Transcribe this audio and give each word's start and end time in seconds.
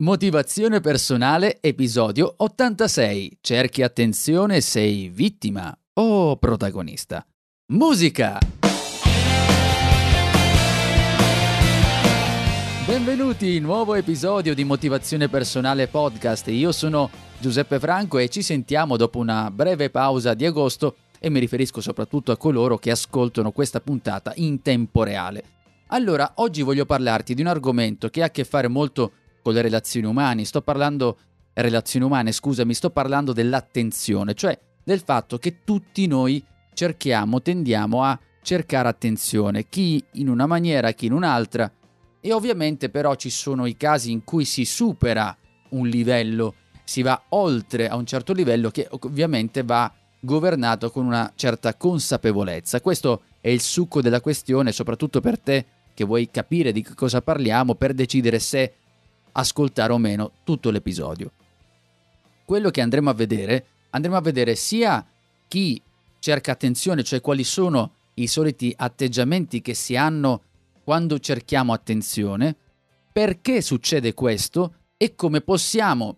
Motivazione 0.00 0.80
personale, 0.80 1.58
episodio 1.60 2.32
86. 2.38 3.36
Cerchi 3.42 3.82
attenzione, 3.82 4.62
sei 4.62 5.10
vittima 5.10 5.76
o 5.92 6.38
protagonista. 6.38 7.22
Musica! 7.74 8.38
Benvenuti 12.86 13.60
nuovo 13.60 13.94
episodio 13.94 14.54
di 14.54 14.64
Motivazione 14.64 15.28
Personale 15.28 15.86
Podcast. 15.86 16.48
Io 16.48 16.72
sono 16.72 17.10
Giuseppe 17.38 17.78
Franco 17.78 18.16
e 18.16 18.30
ci 18.30 18.40
sentiamo 18.40 18.96
dopo 18.96 19.18
una 19.18 19.50
breve 19.50 19.90
pausa 19.90 20.32
di 20.32 20.46
agosto 20.46 20.96
e 21.18 21.28
mi 21.28 21.40
riferisco 21.40 21.82
soprattutto 21.82 22.32
a 22.32 22.38
coloro 22.38 22.78
che 22.78 22.90
ascoltano 22.90 23.52
questa 23.52 23.82
puntata 23.82 24.32
in 24.36 24.62
tempo 24.62 25.02
reale. 25.02 25.44
Allora, 25.88 26.32
oggi 26.36 26.62
voglio 26.62 26.86
parlarti 26.86 27.34
di 27.34 27.42
un 27.42 27.48
argomento 27.48 28.08
che 28.08 28.22
ha 28.22 28.26
a 28.26 28.30
che 28.30 28.44
fare 28.44 28.68
molto 28.68 29.02
con 29.02 29.18
le 29.44 29.62
relazioni 29.62 30.06
umane, 30.06 30.44
sto 30.44 30.60
parlando 30.62 31.18
relazioni 31.54 32.04
umane, 32.04 32.32
scusami, 32.32 32.74
sto 32.74 32.90
parlando 32.90 33.32
dell'attenzione, 33.32 34.34
cioè 34.34 34.58
del 34.82 35.00
fatto 35.00 35.38
che 35.38 35.64
tutti 35.64 36.06
noi 36.06 36.42
cerchiamo, 36.74 37.42
tendiamo 37.42 38.04
a 38.04 38.18
cercare 38.42 38.88
attenzione, 38.88 39.68
chi 39.68 40.02
in 40.12 40.28
una 40.28 40.46
maniera, 40.46 40.92
chi 40.92 41.06
in 41.06 41.12
un'altra, 41.12 41.70
e 42.20 42.32
ovviamente 42.32 42.90
però 42.90 43.14
ci 43.14 43.30
sono 43.30 43.66
i 43.66 43.76
casi 43.76 44.10
in 44.10 44.24
cui 44.24 44.44
si 44.44 44.64
supera 44.64 45.36
un 45.70 45.86
livello, 45.86 46.54
si 46.84 47.02
va 47.02 47.20
oltre 47.30 47.88
a 47.88 47.96
un 47.96 48.06
certo 48.06 48.32
livello 48.32 48.70
che 48.70 48.88
ovviamente 48.90 49.62
va 49.62 49.92
governato 50.20 50.90
con 50.90 51.06
una 51.06 51.32
certa 51.34 51.74
consapevolezza. 51.74 52.80
Questo 52.80 53.22
è 53.40 53.48
il 53.48 53.60
succo 53.60 54.02
della 54.02 54.20
questione, 54.20 54.72
soprattutto 54.72 55.20
per 55.20 55.38
te 55.38 55.66
che 55.94 56.04
vuoi 56.04 56.30
capire 56.30 56.72
di 56.72 56.82
cosa 56.82 57.22
parliamo 57.22 57.74
per 57.74 57.94
decidere 57.94 58.38
se 58.38 58.74
ascoltare 59.32 59.92
o 59.92 59.98
meno 59.98 60.32
tutto 60.44 60.70
l'episodio. 60.70 61.32
Quello 62.44 62.70
che 62.70 62.80
andremo 62.80 63.10
a 63.10 63.14
vedere, 63.14 63.66
andremo 63.90 64.16
a 64.16 64.20
vedere 64.20 64.54
sia 64.54 65.06
chi 65.46 65.80
cerca 66.18 66.52
attenzione, 66.52 67.02
cioè 67.02 67.20
quali 67.20 67.44
sono 67.44 67.94
i 68.14 68.26
soliti 68.26 68.72
atteggiamenti 68.76 69.60
che 69.60 69.74
si 69.74 69.96
hanno 69.96 70.42
quando 70.84 71.18
cerchiamo 71.18 71.72
attenzione, 71.72 72.54
perché 73.12 73.60
succede 73.60 74.14
questo 74.14 74.74
e 74.96 75.14
come 75.14 75.40
possiamo 75.40 76.16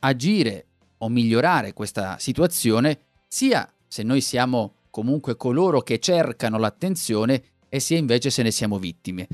agire 0.00 0.66
o 0.98 1.08
migliorare 1.08 1.72
questa 1.72 2.18
situazione 2.18 2.98
sia 3.28 3.70
se 3.86 4.02
noi 4.02 4.20
siamo 4.20 4.74
comunque 4.90 5.36
coloro 5.36 5.80
che 5.80 5.98
cercano 5.98 6.58
l'attenzione 6.58 7.42
e 7.68 7.80
sia 7.80 7.98
invece 7.98 8.30
se 8.30 8.42
ne 8.42 8.50
siamo 8.50 8.78
vittime. 8.78 9.26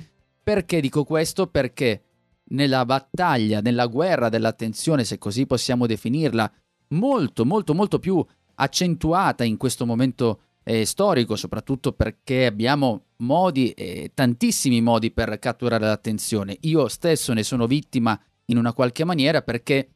Perché 0.42 0.80
dico 0.80 1.04
questo? 1.04 1.46
Perché 1.46 2.02
nella 2.50 2.84
battaglia, 2.84 3.60
nella 3.60 3.86
guerra 3.86 4.28
dell'attenzione, 4.28 5.04
se 5.04 5.18
così 5.18 5.46
possiamo 5.46 5.86
definirla, 5.86 6.50
molto, 6.88 7.44
molto, 7.44 7.74
molto 7.74 7.98
più 7.98 8.24
accentuata 8.54 9.44
in 9.44 9.56
questo 9.56 9.86
momento 9.86 10.40
eh, 10.64 10.84
storico, 10.84 11.36
soprattutto 11.36 11.92
perché 11.92 12.46
abbiamo 12.46 13.06
modi, 13.18 13.70
eh, 13.72 14.12
tantissimi 14.14 14.80
modi 14.80 15.10
per 15.10 15.38
catturare 15.38 15.84
l'attenzione. 15.84 16.56
Io 16.62 16.88
stesso 16.88 17.32
ne 17.32 17.42
sono 17.42 17.66
vittima 17.66 18.20
in 18.46 18.58
una 18.58 18.72
qualche 18.72 19.04
maniera 19.04 19.42
perché 19.42 19.90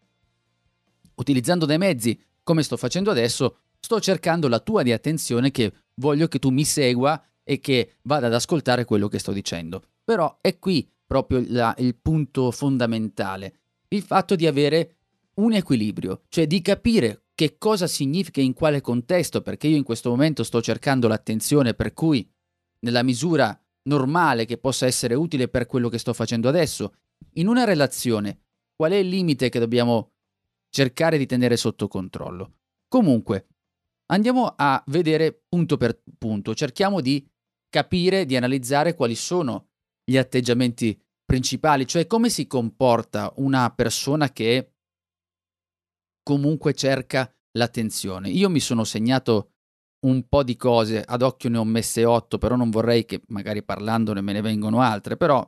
utilizzando 1.16 1.66
dei 1.66 1.78
mezzi 1.78 2.18
come 2.42 2.62
sto 2.62 2.76
facendo 2.76 3.10
adesso, 3.10 3.58
sto 3.80 4.00
cercando 4.00 4.48
la 4.48 4.60
tua 4.60 4.82
di 4.82 4.92
attenzione 4.92 5.50
che 5.50 5.72
voglio 5.96 6.28
che 6.28 6.38
tu 6.38 6.50
mi 6.50 6.64
segua 6.64 7.20
e 7.42 7.58
che 7.58 7.94
vada 8.02 8.26
ad 8.26 8.34
ascoltare 8.34 8.84
quello 8.84 9.08
che 9.08 9.18
sto 9.18 9.32
dicendo. 9.32 9.82
Però 10.04 10.38
è 10.40 10.58
qui 10.58 10.88
proprio 11.22 11.44
la, 11.48 11.74
il 11.78 11.94
punto 11.94 12.50
fondamentale, 12.50 13.60
il 13.88 14.02
fatto 14.02 14.34
di 14.34 14.46
avere 14.46 14.96
un 15.34 15.52
equilibrio, 15.52 16.22
cioè 16.28 16.46
di 16.46 16.60
capire 16.60 17.26
che 17.34 17.56
cosa 17.58 17.86
significa 17.86 18.40
in 18.40 18.52
quale 18.52 18.80
contesto, 18.80 19.40
perché 19.40 19.68
io 19.68 19.76
in 19.76 19.84
questo 19.84 20.10
momento 20.10 20.42
sto 20.42 20.60
cercando 20.60 21.06
l'attenzione 21.06 21.74
per 21.74 21.92
cui 21.92 22.28
nella 22.80 23.02
misura 23.02 23.56
normale 23.82 24.44
che 24.44 24.58
possa 24.58 24.86
essere 24.86 25.14
utile 25.14 25.48
per 25.48 25.66
quello 25.66 25.88
che 25.88 25.98
sto 25.98 26.12
facendo 26.12 26.48
adesso, 26.48 26.94
in 27.34 27.46
una 27.46 27.64
relazione, 27.64 28.40
qual 28.74 28.92
è 28.92 28.96
il 28.96 29.08
limite 29.08 29.48
che 29.48 29.58
dobbiamo 29.58 30.12
cercare 30.68 31.16
di 31.16 31.26
tenere 31.26 31.56
sotto 31.56 31.86
controllo? 31.86 32.54
Comunque, 32.88 33.46
Andiamo 34.06 34.52
a 34.54 34.82
vedere 34.88 35.44
punto 35.48 35.78
per 35.78 36.02
punto, 36.18 36.54
cerchiamo 36.54 37.00
di 37.00 37.26
capire, 37.70 38.26
di 38.26 38.36
analizzare 38.36 38.94
quali 38.94 39.14
sono 39.14 39.68
gli 40.04 40.18
atteggiamenti 40.18 41.00
principali, 41.34 41.84
cioè 41.84 42.06
come 42.06 42.30
si 42.30 42.46
comporta 42.46 43.32
una 43.38 43.68
persona 43.74 44.30
che 44.30 44.74
comunque 46.22 46.74
cerca 46.74 47.28
l'attenzione. 47.58 48.30
Io 48.30 48.48
mi 48.48 48.60
sono 48.60 48.84
segnato 48.84 49.50
un 50.06 50.28
po' 50.28 50.44
di 50.44 50.54
cose, 50.54 51.02
ad 51.02 51.22
occhio 51.22 51.50
ne 51.50 51.58
ho 51.58 51.64
messe 51.64 52.04
otto, 52.04 52.38
però 52.38 52.54
non 52.54 52.70
vorrei 52.70 53.04
che 53.04 53.22
magari 53.28 53.64
parlandone 53.64 54.20
me 54.20 54.32
ne 54.32 54.42
vengono 54.42 54.80
altre, 54.80 55.16
però... 55.16 55.44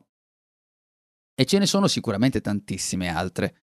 E 1.38 1.44
ce 1.44 1.58
ne 1.58 1.66
sono 1.66 1.86
sicuramente 1.86 2.40
tantissime 2.40 3.08
altre. 3.08 3.62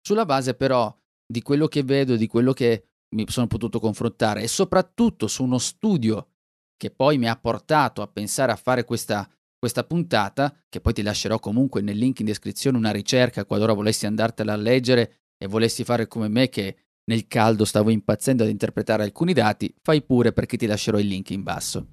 Sulla 0.00 0.24
base 0.24 0.54
però 0.54 0.96
di 1.26 1.42
quello 1.42 1.66
che 1.66 1.82
vedo, 1.82 2.16
di 2.16 2.26
quello 2.26 2.54
che 2.54 2.86
mi 3.16 3.28
sono 3.28 3.48
potuto 3.48 3.80
confrontare 3.80 4.42
e 4.42 4.48
soprattutto 4.48 5.26
su 5.26 5.42
uno 5.42 5.58
studio 5.58 6.36
che 6.76 6.90
poi 6.90 7.18
mi 7.18 7.28
ha 7.28 7.36
portato 7.36 8.00
a 8.00 8.06
pensare 8.06 8.50
a 8.50 8.56
fare 8.56 8.84
questa, 8.84 9.28
questa 9.60 9.84
puntata, 9.84 10.56
che 10.68 10.80
poi 10.80 10.94
ti 10.94 11.02
lascerò 11.02 11.38
comunque 11.38 11.82
nel 11.82 11.98
link 11.98 12.18
in 12.20 12.26
descrizione 12.26 12.78
una 12.78 12.90
ricerca 12.90 13.44
qualora 13.44 13.74
volessi 13.74 14.06
andartela 14.06 14.54
a 14.54 14.56
leggere 14.56 15.26
e 15.36 15.46
volessi 15.46 15.84
fare 15.84 16.08
come 16.08 16.28
me 16.28 16.48
che 16.48 16.76
nel 17.04 17.26
caldo 17.26 17.64
stavo 17.64 17.90
impazzendo 17.90 18.42
ad 18.42 18.48
interpretare 18.48 19.02
alcuni 19.02 19.34
dati, 19.34 19.72
fai 19.82 20.02
pure 20.02 20.32
perché 20.32 20.56
ti 20.56 20.66
lascerò 20.66 20.98
il 20.98 21.06
link 21.06 21.30
in 21.30 21.42
basso. 21.42 21.92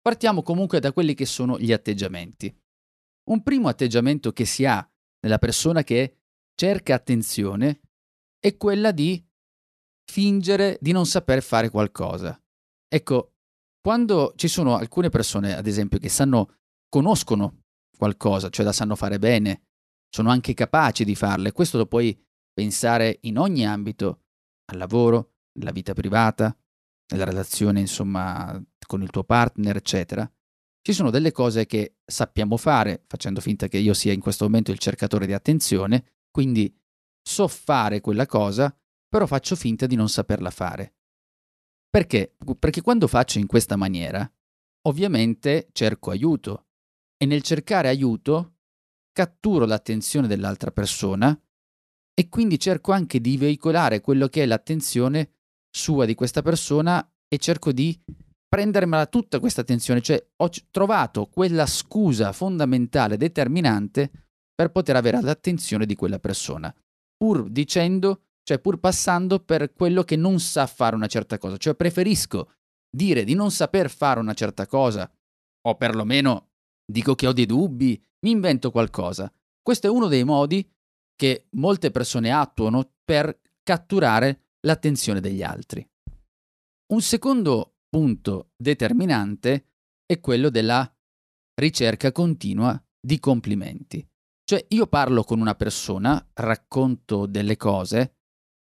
Partiamo 0.00 0.42
comunque 0.42 0.80
da 0.80 0.92
quelli 0.92 1.14
che 1.14 1.24
sono 1.24 1.58
gli 1.58 1.72
atteggiamenti. 1.72 2.54
Un 3.30 3.42
primo 3.42 3.68
atteggiamento 3.68 4.32
che 4.32 4.44
si 4.44 4.64
ha 4.64 4.86
nella 5.20 5.38
persona 5.38 5.82
che 5.82 6.18
cerca 6.54 6.94
attenzione 6.94 7.80
è 8.38 8.56
quella 8.56 8.90
di 8.90 9.24
fingere 10.10 10.78
di 10.80 10.92
non 10.92 11.06
saper 11.06 11.42
fare 11.42 11.70
qualcosa. 11.70 12.38
Ecco, 12.88 13.34
quando 13.80 14.32
ci 14.36 14.48
sono 14.48 14.76
alcune 14.76 15.10
persone, 15.10 15.54
ad 15.54 15.66
esempio, 15.66 15.98
che 15.98 16.08
sanno, 16.08 16.56
conoscono 16.94 17.64
qualcosa, 17.98 18.50
cioè 18.50 18.64
la 18.64 18.70
sanno 18.70 18.94
fare 18.94 19.18
bene, 19.18 19.62
sono 20.08 20.30
anche 20.30 20.54
capaci 20.54 21.04
di 21.04 21.16
farle, 21.16 21.50
questo 21.50 21.76
lo 21.76 21.86
puoi 21.86 22.16
pensare 22.52 23.18
in 23.22 23.36
ogni 23.36 23.66
ambito, 23.66 24.26
al 24.66 24.78
lavoro, 24.78 25.32
nella 25.58 25.72
vita 25.72 25.92
privata, 25.92 26.56
nella 27.12 27.24
relazione, 27.24 27.80
insomma, 27.80 28.64
con 28.86 29.02
il 29.02 29.10
tuo 29.10 29.24
partner, 29.24 29.74
eccetera. 29.74 30.30
Ci 30.80 30.92
sono 30.92 31.10
delle 31.10 31.32
cose 31.32 31.66
che 31.66 31.96
sappiamo 32.04 32.56
fare, 32.56 33.02
facendo 33.08 33.40
finta 33.40 33.66
che 33.66 33.78
io 33.78 33.92
sia 33.92 34.12
in 34.12 34.20
questo 34.20 34.44
momento 34.44 34.70
il 34.70 34.78
cercatore 34.78 35.26
di 35.26 35.32
attenzione, 35.32 36.22
quindi 36.30 36.72
so 37.20 37.48
fare 37.48 38.00
quella 38.00 38.26
cosa, 38.26 38.72
però 39.08 39.26
faccio 39.26 39.56
finta 39.56 39.86
di 39.86 39.96
non 39.96 40.08
saperla 40.08 40.50
fare. 40.50 40.94
Perché? 41.90 42.36
Perché 42.56 42.82
quando 42.82 43.08
faccio 43.08 43.40
in 43.40 43.48
questa 43.48 43.74
maniera, 43.74 44.30
ovviamente 44.86 45.70
cerco 45.72 46.10
aiuto 46.10 46.63
e 47.24 47.26
nel 47.26 47.42
cercare 47.42 47.88
aiuto 47.88 48.56
catturo 49.10 49.64
l'attenzione 49.64 50.26
dell'altra 50.26 50.70
persona 50.70 51.38
e 52.14 52.28
quindi 52.28 52.58
cerco 52.58 52.92
anche 52.92 53.20
di 53.20 53.36
veicolare 53.36 54.00
quello 54.00 54.28
che 54.28 54.42
è 54.42 54.46
l'attenzione 54.46 55.30
sua 55.70 56.04
di 56.04 56.14
questa 56.14 56.42
persona 56.42 57.06
e 57.26 57.38
cerco 57.38 57.72
di 57.72 57.98
prendermela 58.46 59.06
tutta 59.06 59.40
questa 59.40 59.62
attenzione, 59.62 60.00
cioè 60.00 60.24
ho 60.36 60.48
trovato 60.70 61.26
quella 61.26 61.66
scusa 61.66 62.32
fondamentale, 62.32 63.16
determinante 63.16 64.10
per 64.54 64.70
poter 64.70 64.94
avere 64.94 65.20
l'attenzione 65.20 65.86
di 65.86 65.96
quella 65.96 66.20
persona, 66.20 66.72
pur 67.16 67.48
dicendo 67.48 68.20
cioè 68.44 68.58
pur 68.58 68.78
passando 68.78 69.40
per 69.40 69.72
quello 69.72 70.02
che 70.04 70.16
non 70.16 70.38
sa 70.38 70.66
fare 70.66 70.94
una 70.94 71.06
certa 71.06 71.38
cosa, 71.38 71.56
cioè 71.56 71.74
preferisco 71.74 72.52
dire 72.94 73.24
di 73.24 73.34
non 73.34 73.50
saper 73.50 73.88
fare 73.88 74.20
una 74.20 74.34
certa 74.34 74.66
cosa, 74.66 75.10
o 75.66 75.74
perlomeno 75.76 76.50
dico 76.84 77.14
che 77.14 77.26
ho 77.26 77.32
dei 77.32 77.46
dubbi, 77.46 78.02
mi 78.20 78.30
invento 78.30 78.70
qualcosa. 78.70 79.32
Questo 79.62 79.86
è 79.86 79.90
uno 79.90 80.08
dei 80.08 80.24
modi 80.24 80.68
che 81.16 81.46
molte 81.52 81.90
persone 81.90 82.30
attuano 82.30 82.92
per 83.04 83.40
catturare 83.62 84.56
l'attenzione 84.60 85.20
degli 85.20 85.42
altri. 85.42 85.86
Un 86.92 87.00
secondo 87.00 87.76
punto 87.88 88.50
determinante 88.56 89.72
è 90.04 90.20
quello 90.20 90.50
della 90.50 90.90
ricerca 91.54 92.12
continua 92.12 92.82
di 93.00 93.18
complimenti. 93.18 94.06
Cioè 94.44 94.64
io 94.68 94.86
parlo 94.86 95.24
con 95.24 95.40
una 95.40 95.54
persona, 95.54 96.26
racconto 96.34 97.26
delle 97.26 97.56
cose 97.56 98.16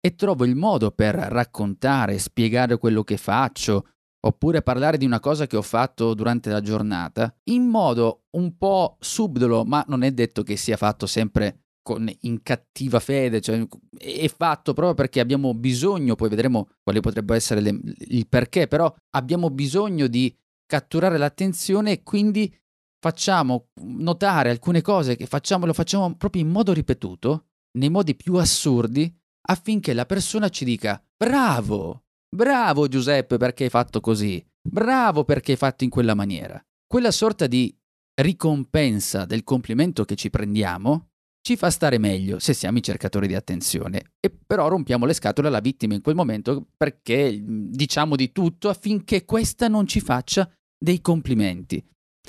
e 0.00 0.14
trovo 0.14 0.44
il 0.44 0.54
modo 0.54 0.92
per 0.92 1.14
raccontare, 1.16 2.18
spiegare 2.18 2.78
quello 2.78 3.02
che 3.02 3.16
faccio, 3.16 3.94
oppure 4.26 4.62
parlare 4.62 4.98
di 4.98 5.04
una 5.04 5.20
cosa 5.20 5.46
che 5.46 5.56
ho 5.56 5.62
fatto 5.62 6.14
durante 6.14 6.50
la 6.50 6.60
giornata, 6.60 7.34
in 7.44 7.64
modo 7.64 8.24
un 8.36 8.56
po' 8.56 8.96
subdolo, 9.00 9.64
ma 9.64 9.84
non 9.88 10.02
è 10.02 10.10
detto 10.12 10.42
che 10.42 10.56
sia 10.56 10.76
fatto 10.76 11.06
sempre 11.06 11.66
con, 11.82 12.10
in 12.22 12.42
cattiva 12.42 12.98
fede, 12.98 13.40
cioè 13.40 13.64
è 13.96 14.28
fatto 14.28 14.72
proprio 14.72 14.94
perché 14.94 15.20
abbiamo 15.20 15.54
bisogno, 15.54 16.16
poi 16.16 16.28
vedremo 16.28 16.68
quale 16.82 17.00
potrebbe 17.00 17.36
essere 17.36 17.60
le, 17.60 17.80
il 18.08 18.26
perché, 18.26 18.66
però 18.66 18.92
abbiamo 19.10 19.50
bisogno 19.50 20.08
di 20.08 20.36
catturare 20.66 21.16
l'attenzione 21.16 21.92
e 21.92 22.02
quindi 22.02 22.52
facciamo 22.98 23.68
notare 23.82 24.50
alcune 24.50 24.82
cose 24.82 25.14
che 25.14 25.26
facciamo, 25.26 25.64
lo 25.64 25.72
facciamo 25.72 26.16
proprio 26.16 26.42
in 26.42 26.48
modo 26.48 26.72
ripetuto, 26.72 27.46
nei 27.78 27.90
modi 27.90 28.16
più 28.16 28.34
assurdi, 28.34 29.14
affinché 29.48 29.92
la 29.92 30.06
persona 30.06 30.48
ci 30.48 30.64
dica 30.64 31.00
bravo, 31.16 32.05
bravo 32.36 32.86
Giuseppe 32.86 33.38
perché 33.38 33.64
hai 33.64 33.70
fatto 33.70 34.00
così, 34.00 34.44
bravo 34.62 35.24
perché 35.24 35.52
hai 35.52 35.58
fatto 35.58 35.82
in 35.82 35.90
quella 35.90 36.14
maniera. 36.14 36.62
Quella 36.86 37.10
sorta 37.10 37.48
di 37.48 37.74
ricompensa 38.20 39.24
del 39.24 39.42
complimento 39.42 40.04
che 40.04 40.14
ci 40.14 40.30
prendiamo 40.30 41.08
ci 41.46 41.56
fa 41.56 41.70
stare 41.70 41.98
meglio 41.98 42.40
se 42.40 42.54
siamo 42.54 42.78
i 42.78 42.82
cercatori 42.82 43.28
di 43.28 43.36
attenzione 43.36 44.14
e 44.18 44.30
però 44.30 44.66
rompiamo 44.66 45.06
le 45.06 45.12
scatole 45.12 45.46
alla 45.46 45.60
vittima 45.60 45.94
in 45.94 46.00
quel 46.00 46.16
momento 46.16 46.66
perché 46.76 47.40
diciamo 47.40 48.16
di 48.16 48.32
tutto 48.32 48.68
affinché 48.68 49.24
questa 49.24 49.68
non 49.68 49.86
ci 49.86 50.00
faccia 50.00 50.50
dei 50.76 51.00
complimenti. 51.00 51.84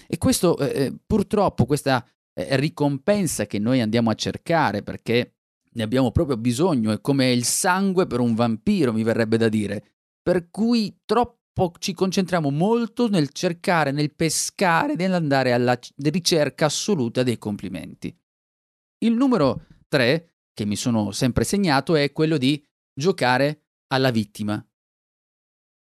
E 0.07 0.17
questo 0.17 0.57
eh, 0.59 0.83
eh, 0.83 0.95
purtroppo, 1.05 1.65
questa 1.65 2.07
eh, 2.33 2.55
ricompensa 2.57 3.47
che 3.47 3.57
noi 3.57 3.81
andiamo 3.81 4.11
a 4.11 4.15
cercare 4.15 4.83
perché 4.83 5.37
ne 5.71 5.83
abbiamo 5.83 6.11
proprio 6.11 6.37
bisogno, 6.37 6.91
è 6.91 7.01
come 7.01 7.31
il 7.31 7.43
sangue 7.43 8.05
per 8.05 8.19
un 8.19 8.35
vampiro, 8.35 8.93
mi 8.93 9.03
verrebbe 9.03 9.37
da 9.37 9.49
dire. 9.49 9.96
Per 10.27 10.49
cui 10.49 10.99
troppo 11.05 11.71
ci 11.79 11.93
concentriamo 11.93 12.51
molto 12.51 13.07
nel 13.07 13.29
cercare, 13.29 13.91
nel 13.91 14.13
pescare, 14.13 14.95
nell'andare 14.95 15.53
alla 15.53 15.79
ricerca 15.95 16.65
assoluta 16.65 17.23
dei 17.23 17.37
complimenti. 17.37 18.13
Il 19.05 19.13
numero 19.13 19.67
3, 19.87 20.41
che 20.53 20.65
mi 20.65 20.75
sono 20.75 21.11
sempre 21.11 21.45
segnato, 21.45 21.95
è 21.95 22.11
quello 22.11 22.37
di 22.37 22.61
giocare 22.93 23.67
alla 23.87 24.11
vittima. 24.11 24.61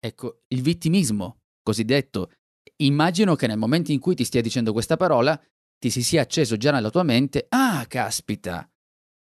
Ecco, 0.03 0.45
il 0.49 0.63
vittimismo, 0.63 1.43
cosiddetto, 1.63 2.33
Immagino 2.77 3.35
che 3.35 3.47
nel 3.47 3.59
momento 3.59 3.93
in 3.93 4.01
cui 4.01 4.15
ti 4.15 4.25
stia 4.25 4.41
dicendo 4.41 4.73
questa 4.73 4.97
parola 4.97 5.39
ti 5.79 5.91
si 5.91 6.03
sia 6.03 6.23
acceso 6.23 6.57
già 6.57 6.73
nella 6.73 6.89
tua 6.89 7.03
mente, 7.03 7.45
ah, 7.51 7.85
caspita, 7.87 8.67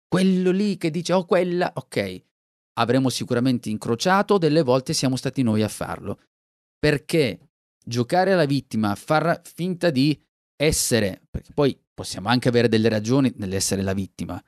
quello 0.08 0.50
lì 0.50 0.76
che 0.76 0.91
dice, 0.91 1.12
oh, 1.12 1.25
quella, 1.25 1.70
ok, 1.76 2.25
avremo 2.78 3.08
sicuramente 3.08 3.69
incrociato, 3.70 4.38
delle 4.38 4.62
volte 4.62 4.93
siamo 4.93 5.17
stati 5.17 5.43
noi 5.43 5.62
a 5.62 5.69
farlo. 5.69 6.20
Perché 6.78 7.50
giocare 7.84 8.32
alla 8.32 8.44
vittima, 8.44 8.94
far 8.94 9.40
finta 9.44 9.90
di 9.90 10.19
essere, 10.56 11.23
perché 11.31 11.52
poi 11.52 11.78
possiamo 11.94 12.28
anche 12.28 12.49
avere 12.49 12.69
delle 12.69 12.88
ragioni 12.88 13.32
nell'essere 13.37 13.82
la 13.82 13.94
vittima, 13.94 14.43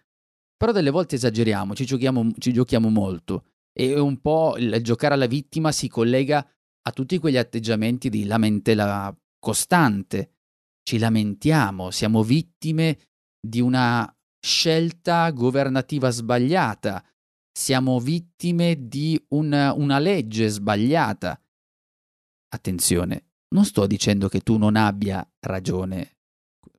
però 0.57 0.73
delle 0.73 0.91
volte 0.91 1.15
esageriamo, 1.15 1.75
ci 1.75 1.85
giochiamo, 1.85 2.33
ci 2.39 2.53
giochiamo 2.53 2.91
molto 2.91 3.45
e 3.73 3.99
un 3.99 4.21
po' 4.21 4.57
il 4.59 4.83
giocare 4.83 5.15
alla 5.15 5.27
vittima 5.27 5.71
si 5.71 5.89
collega 5.89 6.45
a 6.83 6.91
tutti 6.91 7.19
quegli 7.19 7.37
atteggiamenti 7.37 8.11
di 8.11 8.25
lamentela 8.25 9.17
costante. 9.39 10.33
Ci 10.83 10.99
lamentiamo, 10.99 11.91
siamo 11.91 12.25
vittime 12.25 12.99
di 13.41 13.61
una 13.61 14.13
scelta 14.41 15.31
governativa 15.31 16.11
sbagliata, 16.11 17.05
siamo 17.59 17.99
vittime 17.99 18.87
di 18.87 19.21
una, 19.31 19.75
una 19.75 19.99
legge 19.99 20.49
sbagliata. 20.49 21.43
Attenzione, 22.55 23.31
non 23.49 23.65
sto 23.65 23.89
dicendo 23.89 24.29
che 24.29 24.43
tu 24.43 24.59
non 24.59 24.77
abbia 24.77 25.29
ragione, 25.41 26.19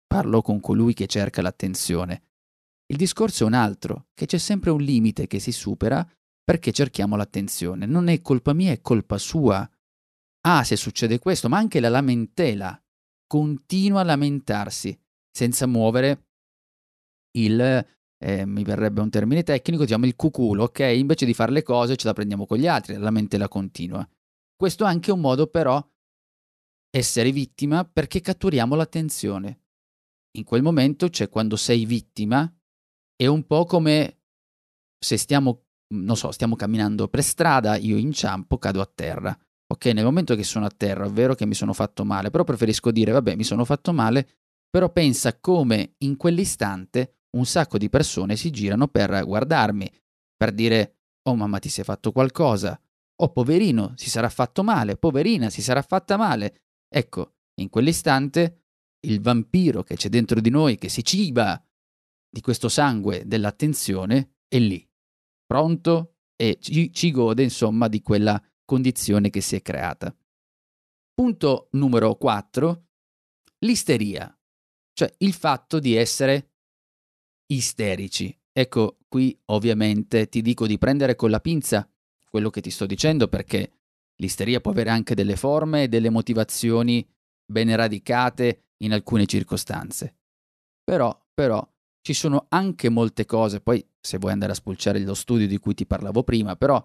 parlo 0.08 0.42
con 0.42 0.62
colui 0.62 0.94
che 0.94 1.06
cerca 1.06 1.42
l'attenzione. 1.42 2.24
Il 2.86 2.96
discorso 2.96 3.44
è 3.44 3.48
un 3.48 3.56
altro, 3.56 4.08
che 4.14 4.26
c'è 4.26 4.38
sempre 4.38 4.70
un 4.70 4.82
limite 4.82 5.28
che 5.28 5.40
si 5.40 5.52
supera 5.52 6.10
perché 6.42 6.72
cerchiamo 6.72 7.18
l'attenzione. 7.18 7.86
Non 7.86 8.08
è 8.08 8.22
colpa 8.22 8.54
mia, 8.54 8.72
è 8.72 8.80
colpa 8.80 9.18
sua. 9.18 9.70
Ah, 10.48 10.64
se 10.64 10.78
succede 10.78 11.20
questo, 11.20 11.50
ma 11.50 11.58
anche 11.58 11.82
la 11.82 11.90
lamentela 11.90 12.82
continua 13.28 14.00
a 14.00 14.06
lamentarsi 14.06 14.98
senza 15.30 15.68
muovere 15.68 16.28
il, 17.38 17.86
eh, 18.22 18.46
mi 18.46 18.64
verrebbe 18.64 19.02
un 19.02 19.10
termine 19.10 19.44
tecnico, 19.44 19.84
diciamo 19.84 20.06
il 20.06 20.16
cuculo, 20.16 20.64
ok? 20.64 20.80
Invece 20.80 21.26
di 21.26 21.34
fare 21.34 21.52
le 21.52 21.64
cose 21.64 21.96
ce 21.96 22.06
la 22.06 22.14
prendiamo 22.14 22.46
con 22.46 22.58
gli 22.58 22.68
altri, 22.68 22.94
la 22.94 23.00
lamentela 23.00 23.48
continua. 23.48 24.08
Questo 24.56 24.84
è 24.84 24.88
anche 24.88 25.12
un 25.12 25.20
modo 25.20 25.48
però 25.48 25.86
essere 26.92 27.32
vittima 27.32 27.86
perché 27.86 28.20
catturiamo 28.22 28.76
l'attenzione. 28.76 29.62
In 30.38 30.44
quel 30.44 30.62
momento, 30.62 31.10
cioè 31.10 31.30
quando 31.30 31.56
sei 31.56 31.86
vittima, 31.86 32.52
è 33.16 33.26
un 33.26 33.46
po' 33.46 33.66
come 33.66 34.20
se 34.98 35.18
stiamo, 35.18 35.66
non 35.94 36.18
so, 36.18 36.32
stiamo 36.32 36.56
camminando 36.56 37.08
per 37.08 37.24
strada, 37.24 37.78
io 37.78 37.98
inciampo, 37.98 38.58
cado 38.58 38.82
a 38.82 38.92
terra 38.94 39.38
ok, 39.72 39.86
nel 39.86 40.04
momento 40.04 40.36
che 40.36 40.44
sono 40.44 40.66
a 40.66 40.72
terra, 40.76 41.06
è 41.06 41.10
vero 41.10 41.36
che 41.36 41.46
mi 41.46 41.54
sono 41.54 41.74
fatto 41.74 42.04
male, 42.04 42.32
però 42.32 42.44
preferisco 42.44 42.92
dire, 42.92 43.12
vabbè, 43.12 43.36
mi 43.36 43.44
sono 43.44 43.66
fatto 43.66 43.94
male, 43.94 44.28
però 44.68 44.92
pensa 44.92 45.40
come 45.40 45.94
in 46.00 46.18
quell'istante 46.18 47.19
un 47.38 47.46
sacco 47.46 47.78
di 47.78 47.90
persone 47.90 48.36
si 48.36 48.50
girano 48.52 48.88
per 48.88 49.24
guardarmi, 49.24 49.92
per 50.36 50.52
dire, 50.52 50.98
oh 51.28 51.36
mamma 51.36 51.60
ti 51.60 51.70
sei 51.70 51.84
fatto 51.84 52.12
qualcosa, 52.12 52.80
oh 53.22 53.32
poverino 53.32 53.94
si 53.96 54.10
sarà 54.10 54.30
fatto 54.30 54.64
male, 54.64 54.98
poverina 54.98 55.50
si 55.50 55.62
sarà 55.62 55.82
fatta 55.82 56.18
male. 56.18 56.62
Ecco, 56.88 57.36
in 57.60 57.70
quell'istante 57.70 58.64
il 59.06 59.22
vampiro 59.22 59.84
che 59.84 59.96
c'è 59.96 60.10
dentro 60.10 60.40
di 60.40 60.50
noi, 60.50 60.78
che 60.78 60.90
si 60.90 61.04
ciba 61.04 61.62
di 62.30 62.42
questo 62.42 62.70
sangue 62.70 63.24
dell'attenzione, 63.26 64.38
è 64.48 64.60
lì, 64.60 64.88
pronto 65.46 66.16
e 66.36 66.58
ci, 66.60 66.92
ci 66.94 67.12
gode 67.12 67.44
insomma 67.44 67.88
di 67.88 68.02
quella 68.02 68.42
condizione 68.66 69.30
che 69.30 69.42
si 69.42 69.56
è 69.56 69.62
creata. 69.62 70.16
Punto 71.14 71.68
numero 71.72 72.16
4. 72.16 72.88
L'isteria, 73.66 74.34
cioè 74.94 75.14
il 75.18 75.34
fatto 75.34 75.80
di 75.80 75.96
essere 75.96 76.49
isterici. 77.52 78.36
Ecco, 78.52 78.98
qui 79.08 79.38
ovviamente 79.46 80.28
ti 80.28 80.42
dico 80.42 80.68
di 80.68 80.78
prendere 80.78 81.16
con 81.16 81.30
la 81.30 81.40
pinza 81.40 81.90
quello 82.30 82.50
che 82.50 82.62
ti 82.62 82.70
sto 82.70 82.86
dicendo 82.86 83.28
perché 83.28 83.72
l'isteria 84.18 84.60
può 84.60 84.72
avere 84.72 84.90
anche 84.90 85.16
delle 85.16 85.36
forme 85.36 85.84
e 85.84 85.88
delle 85.88 86.10
motivazioni 86.10 87.08
ben 87.46 87.76
radicate 87.76 88.66
in 88.84 88.94
alcune 88.94 89.26
circostanze. 89.26 90.18
Però, 90.84 91.28
però, 91.34 91.68
ci 92.02 92.14
sono 92.14 92.46
anche 92.50 92.90
molte 92.90 93.26
cose, 93.26 93.62
poi 93.62 93.86
se 94.00 94.18
vuoi 94.18 94.32
andare 94.32 94.52
a 94.52 94.56
spulciare 94.56 95.00
lo 95.00 95.14
studio 95.14 95.48
di 95.48 95.58
cui 95.58 95.74
ti 95.74 95.86
parlavo 95.86 96.24
prima, 96.24 96.56
però 96.56 96.84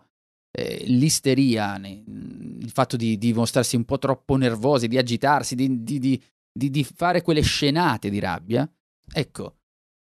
eh, 0.50 0.84
l'isteria, 0.86 1.76
il 1.76 2.70
fatto 2.70 2.96
di, 2.96 3.18
di, 3.18 3.32
mostrarsi 3.32 3.76
un 3.76 3.84
po' 3.84 3.98
troppo 3.98 4.36
nervosi, 4.36 4.88
di 4.88 4.98
agitarsi, 4.98 5.54
di, 5.54 5.82
di, 5.82 6.22
di 6.52 6.84
fare 6.84 7.22
quelle 7.22 7.40
scenate 7.40 8.10
di 8.10 8.18
rabbia, 8.18 8.70
ecco, 9.12 9.56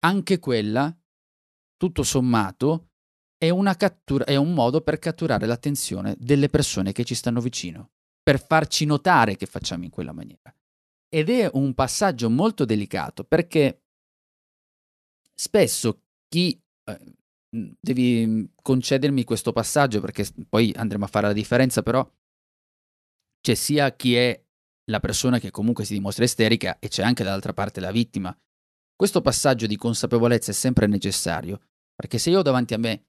anche 0.01 0.39
quella, 0.39 0.95
tutto 1.77 2.03
sommato, 2.03 2.91
è, 3.37 3.51
cattura, 3.77 4.25
è 4.25 4.37
un 4.37 4.53
modo 4.53 4.81
per 4.81 4.99
catturare 4.99 5.47
l'attenzione 5.47 6.17
delle 6.19 6.49
persone 6.49 6.93
che 6.93 7.05
ci 7.05 7.15
stanno 7.15 7.41
vicino, 7.41 7.91
per 8.23 8.45
farci 8.45 8.85
notare 8.85 9.37
che 9.37 9.47
facciamo 9.47 9.85
in 9.85 9.91
quella 9.91 10.13
maniera. 10.13 10.55
Ed 11.09 11.31
è 11.31 11.49
un 11.55 11.75
passaggio 11.75 12.29
molto 12.29 12.65
delicato 12.65 13.25
perché 13.25 13.83
spesso 15.35 16.03
chi 16.29 16.61
eh, 16.85 17.17
Mhmm, 17.51 17.73
devi 17.81 18.27
mhmm, 18.27 18.49
concedermi 18.63 19.25
questo 19.25 19.53
passaggio 19.53 20.01
perché 20.01 20.27
poi 20.49 20.73
andremo 20.77 21.05
a 21.05 21.09
fare 21.09 21.29
la 21.29 21.33
differenza, 21.33 21.83
però 21.83 22.09
c'è 23.41 23.55
sia 23.55 23.95
chi 23.95 24.15
è 24.17 24.45
la 24.91 25.01
persona 25.01 25.39
che 25.39 25.51
comunque 25.51 25.85
si 25.85 25.95
dimostra 25.95 26.25
isterica 26.25 26.79
e 26.79 26.89
c'è 26.89 27.03
anche 27.03 27.25
dall'altra 27.25 27.55
parte 27.55 27.81
la 27.81 27.91
vittima. 27.91 28.37
Questo 28.99 29.21
passaggio 29.21 29.69
di 29.69 29.77
consapevolezza 29.77 30.51
è 30.51 30.55
sempre 30.55 30.89
necessario, 30.89 31.61
perché 31.95 32.19
se 32.19 32.31
io 32.31 32.41
ho 32.41 32.43
davanti 32.43 32.75
a 32.75 32.79
me 32.79 33.05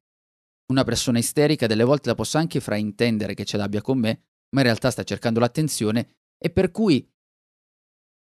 una 0.72 0.84
persona 0.84 1.18
isterica, 1.18 1.66
delle 1.66 1.84
volte 1.84 2.10
la 2.10 2.14
posso 2.14 2.38
anche 2.38 2.60
fraintendere 2.60 3.34
che 3.34 3.44
ce 3.44 3.58
l'abbia 3.58 3.82
con 3.82 3.98
me, 3.98 4.26
ma 4.52 4.60
in 4.60 4.68
realtà 4.68 4.92
sta 4.92 5.02
cercando 5.02 5.40
l'attenzione 5.40 6.18
e 6.38 6.52
per 6.52 6.70
cui 6.70 7.12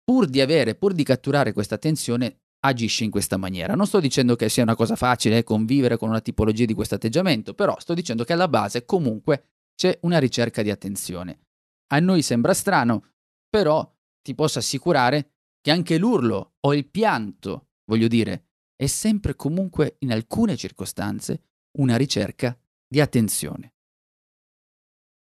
pur 0.05 0.27
di 0.27 0.43
avere, 0.43 0.75
pur 0.75 0.93
di 0.93 1.05
catturare 1.05 1.55
questa 1.55 1.77
attenzione, 1.77 2.41
agisci 2.67 3.05
in 3.05 3.11
questa 3.11 3.39
maniera. 3.39 3.75
Non 3.75 3.87
sto 3.87 3.99
dicendo 3.99 4.37
che 4.37 4.51
sia 4.51 4.63
una 4.63 4.77
cosa 4.77 4.95
facile 4.95 5.43
convivere 5.43 5.97
con 5.97 6.11
una 6.11 6.21
tipologia 6.21 6.67
di 6.67 6.75
questo 6.75 6.97
atteggiamento, 6.97 7.55
però 7.55 7.81
sto 7.81 7.95
dicendo 7.95 8.25
che 8.25 8.35
alla 8.35 8.49
base 8.49 8.85
comunque 8.85 9.53
c'è 9.75 9.99
una 10.03 10.19
ricerca 10.19 10.61
di 10.61 10.71
attenzione. 10.71 11.47
A 11.95 11.99
noi 11.99 12.21
sembra 12.21 12.53
strano, 12.53 13.13
però 13.49 13.91
ti 14.21 14.35
posso 14.35 14.59
assicurare 14.59 15.34
che 15.65 15.71
anche 15.71 15.97
l'urlo 15.97 16.57
o 16.61 16.75
il 16.75 16.87
pianto, 16.87 17.71
voglio 17.87 18.07
dire, 18.07 18.49
è 18.77 18.85
sempre 18.85 19.35
comunque 19.35 19.97
in 20.01 20.13
alcune 20.13 20.59
circostanze 20.59 21.45
una 21.79 21.97
ricerca 21.97 22.55
di 22.87 23.01
attenzione. 23.01 23.73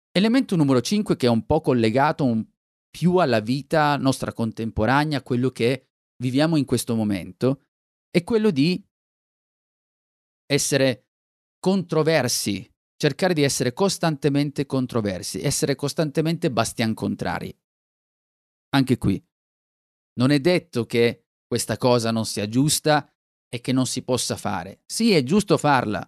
Elemento 0.09 0.55
numero 0.55 0.81
5 0.81 1.15
che 1.15 1.27
è 1.27 1.29
un 1.29 1.45
po' 1.45 1.61
collegato 1.61 2.25
un 2.25 2.43
più 2.89 3.17
alla 3.17 3.39
vita 3.39 3.97
nostra 3.97 4.33
contemporanea, 4.33 5.21
quello 5.21 5.51
che 5.51 5.89
viviamo 6.17 6.57
in 6.57 6.65
questo 6.65 6.95
momento, 6.95 7.65
è 8.09 8.23
quello 8.23 8.49
di 8.49 8.83
essere 10.47 11.05
controversi, 11.59 12.67
cercare 12.97 13.35
di 13.35 13.43
essere 13.43 13.73
costantemente 13.73 14.65
controversi, 14.65 15.39
essere 15.39 15.75
costantemente 15.75 16.49
bastian 16.49 16.95
contrari. 16.95 17.55
Anche 18.69 18.97
qui, 18.97 19.23
non 20.19 20.31
è 20.31 20.39
detto 20.39 20.85
che 20.85 21.25
questa 21.47 21.77
cosa 21.77 22.11
non 22.11 22.25
sia 22.25 22.47
giusta 22.47 23.09
e 23.47 23.61
che 23.61 23.71
non 23.71 23.85
si 23.85 24.01
possa 24.03 24.35
fare. 24.35 24.81
Sì, 24.85 25.13
è 25.13 25.23
giusto 25.23 25.57
farla, 25.57 26.07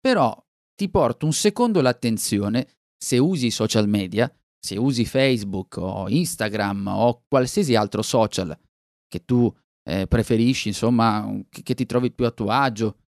però 0.00 0.36
ti 0.74 0.88
porto 0.88 1.26
un 1.26 1.32
secondo 1.32 1.80
l'attenzione 1.80 2.68
se 2.96 3.18
usi 3.18 3.46
i 3.46 3.50
social 3.50 3.88
media, 3.88 4.32
se 4.58 4.76
usi 4.76 5.04
Facebook 5.04 5.76
o 5.76 6.08
Instagram 6.08 6.86
o 6.88 7.24
qualsiasi 7.28 7.74
altro 7.74 8.02
social 8.02 8.58
che 9.06 9.24
tu 9.24 9.54
eh, 9.88 10.06
preferisci, 10.06 10.68
insomma, 10.68 11.30
che, 11.48 11.62
che 11.62 11.74
ti 11.74 11.86
trovi 11.86 12.10
più 12.10 12.24
a 12.24 12.30
tuo 12.30 12.48
agio, 12.48 12.98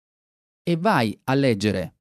e 0.62 0.76
vai 0.76 1.18
a 1.24 1.34
leggere 1.34 1.94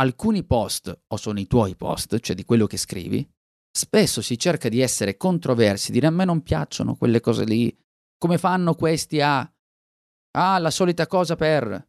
alcuni 0.00 0.44
post, 0.44 1.02
o 1.06 1.16
sono 1.16 1.38
i 1.38 1.46
tuoi 1.46 1.76
post, 1.76 2.18
cioè 2.18 2.34
di 2.34 2.44
quello 2.44 2.66
che 2.66 2.76
scrivi, 2.76 3.28
spesso 3.76 4.22
si 4.22 4.38
cerca 4.38 4.70
di 4.70 4.80
essere 4.80 5.18
controversi, 5.18 5.92
dire 5.92 6.06
a 6.06 6.10
me 6.10 6.24
non 6.24 6.42
piacciono 6.42 6.96
quelle 6.96 7.20
cose 7.20 7.44
lì, 7.44 7.76
come 8.16 8.38
fanno 8.38 8.74
questi 8.74 9.20
a... 9.20 9.40
Ah, 10.38 10.58
la 10.58 10.70
solita 10.70 11.06
cosa 11.06 11.36
per... 11.36 11.86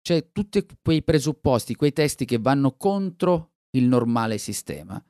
Cioè, 0.00 0.32
tutti 0.32 0.66
quei 0.82 1.02
presupposti, 1.02 1.76
quei 1.76 1.92
testi 1.92 2.24
che 2.24 2.38
vanno 2.38 2.76
contro 2.76 3.52
il 3.76 3.84
normale 3.84 4.38
sistema. 4.38 5.02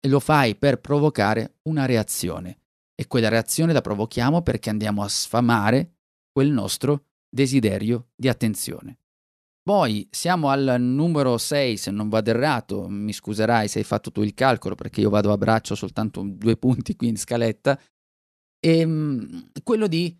E 0.00 0.08
lo 0.08 0.20
fai 0.20 0.56
per 0.56 0.80
provocare 0.80 1.58
una 1.62 1.84
reazione. 1.84 2.60
E 2.94 3.06
quella 3.06 3.28
reazione 3.28 3.72
la 3.72 3.80
provochiamo 3.80 4.42
perché 4.42 4.70
andiamo 4.70 5.02
a 5.02 5.08
sfamare 5.08 5.96
quel 6.30 6.50
nostro 6.50 7.06
desiderio 7.28 8.10
di 8.14 8.28
attenzione. 8.28 9.00
Poi 9.64 10.06
siamo 10.10 10.50
al 10.50 10.76
numero 10.78 11.38
6, 11.38 11.78
se 11.78 11.90
non 11.90 12.10
vado 12.10 12.28
errato, 12.28 12.86
mi 12.86 13.14
scuserai 13.14 13.66
se 13.66 13.78
hai 13.78 13.84
fatto 13.84 14.12
tu 14.12 14.20
il 14.20 14.34
calcolo 14.34 14.74
perché 14.74 15.00
io 15.00 15.08
vado 15.08 15.32
a 15.32 15.38
braccio 15.38 15.74
soltanto 15.74 16.22
due 16.22 16.58
punti 16.58 16.94
qui 16.96 17.08
in 17.08 17.16
scaletta, 17.16 17.80
e 18.60 18.78
ehm, 18.78 19.52
quello 19.62 19.86
di, 19.86 20.14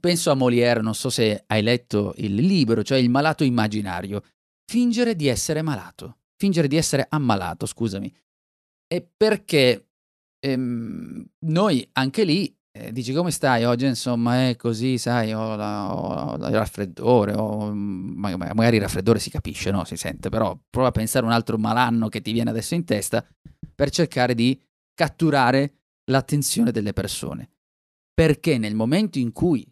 penso 0.00 0.30
a 0.30 0.34
Molière, 0.34 0.80
non 0.80 0.94
so 0.94 1.10
se 1.10 1.44
hai 1.46 1.62
letto 1.62 2.14
il 2.16 2.34
libro, 2.34 2.82
cioè 2.82 2.96
il 2.96 3.10
malato 3.10 3.44
immaginario, 3.44 4.22
fingere 4.64 5.14
di 5.14 5.26
essere 5.26 5.60
malato, 5.60 6.20
fingere 6.36 6.66
di 6.66 6.76
essere 6.76 7.04
ammalato, 7.10 7.66
scusami. 7.66 8.10
E 8.86 9.06
perché 9.14 9.90
ehm, 10.40 11.26
noi 11.40 11.86
anche 11.92 12.24
lì 12.24 12.57
eh, 12.80 12.92
dici 12.92 13.12
come 13.12 13.32
stai 13.32 13.64
oggi, 13.64 13.86
insomma, 13.86 14.48
è 14.48 14.56
così, 14.56 14.98
sai, 14.98 15.32
ho, 15.32 15.56
la, 15.56 15.92
ho 15.92 16.34
il 16.36 16.54
raffreddore, 16.54 17.32
ho, 17.34 17.72
magari 17.72 18.76
il 18.76 18.82
raffreddore 18.82 19.18
si 19.18 19.30
capisce, 19.30 19.72
no? 19.72 19.84
Si 19.84 19.96
sente, 19.96 20.28
però 20.28 20.56
prova 20.70 20.88
a 20.88 20.92
pensare 20.92 21.26
un 21.26 21.32
altro 21.32 21.58
malanno 21.58 22.08
che 22.08 22.20
ti 22.20 22.30
viene 22.30 22.50
adesso 22.50 22.74
in 22.74 22.84
testa 22.84 23.26
per 23.74 23.90
cercare 23.90 24.34
di 24.34 24.60
catturare 24.94 25.74
l'attenzione 26.04 26.70
delle 26.70 26.92
persone. 26.92 27.50
Perché 28.14 28.58
nel 28.58 28.74
momento 28.74 29.18
in 29.18 29.32
cui 29.32 29.66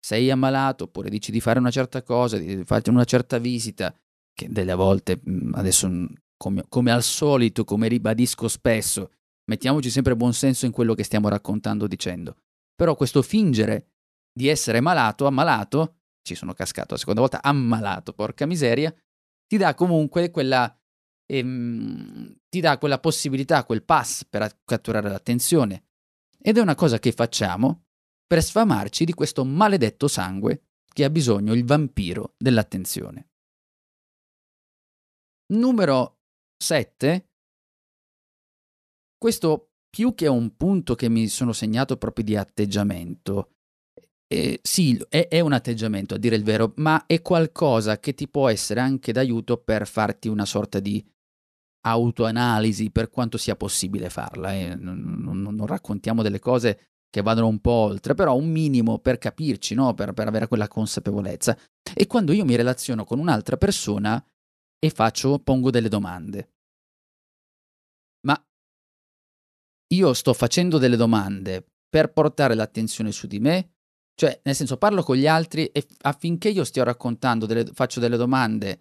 sei 0.00 0.30
ammalato 0.30 0.84
oppure 0.84 1.10
dici 1.10 1.30
di 1.30 1.40
fare 1.40 1.58
una 1.58 1.70
certa 1.70 2.02
cosa, 2.02 2.38
di 2.38 2.64
farti 2.64 2.90
una 2.90 3.04
certa 3.04 3.38
visita, 3.38 3.94
che 4.32 4.48
delle 4.48 4.74
volte, 4.74 5.20
adesso 5.52 5.90
come, 6.36 6.64
come 6.68 6.90
al 6.92 7.02
solito, 7.02 7.64
come 7.64 7.88
ribadisco 7.88 8.48
spesso, 8.48 9.10
Mettiamoci 9.48 9.90
sempre 9.90 10.16
buon 10.16 10.32
senso 10.32 10.66
in 10.66 10.72
quello 10.72 10.94
che 10.94 11.04
stiamo 11.04 11.28
raccontando 11.28 11.86
dicendo. 11.86 12.36
Però 12.74 12.94
questo 12.96 13.22
fingere 13.22 13.92
di 14.32 14.48
essere 14.48 14.80
malato, 14.80 15.26
ammalato, 15.26 16.00
ci 16.22 16.34
sono 16.34 16.52
cascato 16.52 16.94
la 16.94 16.98
seconda 16.98 17.20
volta, 17.20 17.42
ammalato, 17.42 18.12
porca 18.12 18.44
miseria, 18.44 18.94
ti 19.46 19.56
dà 19.56 19.74
comunque 19.74 20.30
quella, 20.30 20.76
ehm, 21.26 22.36
ti 22.48 22.60
dà 22.60 22.76
quella 22.78 22.98
possibilità, 22.98 23.64
quel 23.64 23.84
pass 23.84 24.24
per 24.24 24.60
catturare 24.64 25.08
l'attenzione. 25.08 25.84
Ed 26.38 26.58
è 26.58 26.60
una 26.60 26.74
cosa 26.74 26.98
che 26.98 27.12
facciamo 27.12 27.84
per 28.26 28.42
sfamarci 28.42 29.04
di 29.04 29.14
questo 29.14 29.44
maledetto 29.44 30.08
sangue 30.08 30.62
che 30.92 31.04
ha 31.04 31.10
bisogno 31.10 31.54
il 31.54 31.64
vampiro 31.64 32.34
dell'attenzione. 32.36 33.28
Numero 35.52 36.18
7 36.56 37.28
questo 39.18 39.70
più 39.88 40.14
che 40.14 40.26
un 40.26 40.56
punto 40.56 40.94
che 40.94 41.08
mi 41.08 41.26
sono 41.28 41.52
segnato 41.52 41.96
proprio 41.96 42.24
di 42.24 42.36
atteggiamento, 42.36 43.52
eh, 44.28 44.58
sì, 44.62 45.00
è, 45.08 45.28
è, 45.28 45.40
un 45.40 45.52
atteggiamento 45.52 46.14
a 46.14 46.18
dire 46.18 46.36
il 46.36 46.42
vero, 46.42 46.72
ma 46.76 47.06
è 47.06 47.22
qualcosa 47.22 47.98
che 47.98 48.12
ti 48.12 48.28
può 48.28 48.48
essere 48.48 48.80
anche 48.80 49.12
d'aiuto 49.12 49.58
per 49.58 49.86
farti 49.86 50.28
una 50.28 50.44
sorta 50.44 50.80
di 50.80 51.04
autoanalisi 51.86 52.90
per 52.90 53.08
quanto 53.08 53.38
sia 53.38 53.56
possibile 53.56 54.10
farla. 54.10 54.52
Eh. 54.52 54.74
Non, 54.74 54.98
non, 55.22 55.40
non, 55.40 55.66
raccontiamo 55.66 56.22
delle 56.22 56.40
cose 56.40 56.88
che 57.08 57.22
vadano 57.22 57.46
un 57.46 57.60
po' 57.60 57.70
oltre, 57.70 58.14
però 58.14 58.36
un 58.36 58.50
minimo 58.50 58.98
per 58.98 59.18
capirci, 59.18 59.74
no? 59.74 59.94
per, 59.94 60.12
per 60.12 60.26
avere 60.26 60.48
quella 60.48 60.68
consapevolezza. 60.68 61.56
E 61.94 62.06
quando 62.06 62.32
io 62.32 62.44
mi 62.44 62.56
relaziono 62.56 63.04
con 63.04 63.20
un'altra 63.20 63.56
persona 63.56 64.22
e 64.78 64.90
faccio, 64.90 65.38
pongo 65.38 65.70
delle 65.70 65.88
domande. 65.88 66.55
Io 69.88 70.12
sto 70.12 70.32
facendo 70.32 70.78
delle 70.78 70.96
domande 70.96 71.64
per 71.88 72.12
portare 72.12 72.54
l'attenzione 72.54 73.12
su 73.12 73.26
di 73.26 73.38
me, 73.38 73.70
cioè 74.14 74.40
nel 74.44 74.54
senso 74.54 74.76
parlo 74.76 75.02
con 75.02 75.16
gli 75.16 75.26
altri 75.26 75.66
e 75.66 75.86
affinché 76.02 76.48
io 76.48 76.64
stia 76.64 76.84
raccontando, 76.84 77.46
delle, 77.46 77.66
faccio 77.72 78.00
delle 78.00 78.16
domande 78.16 78.80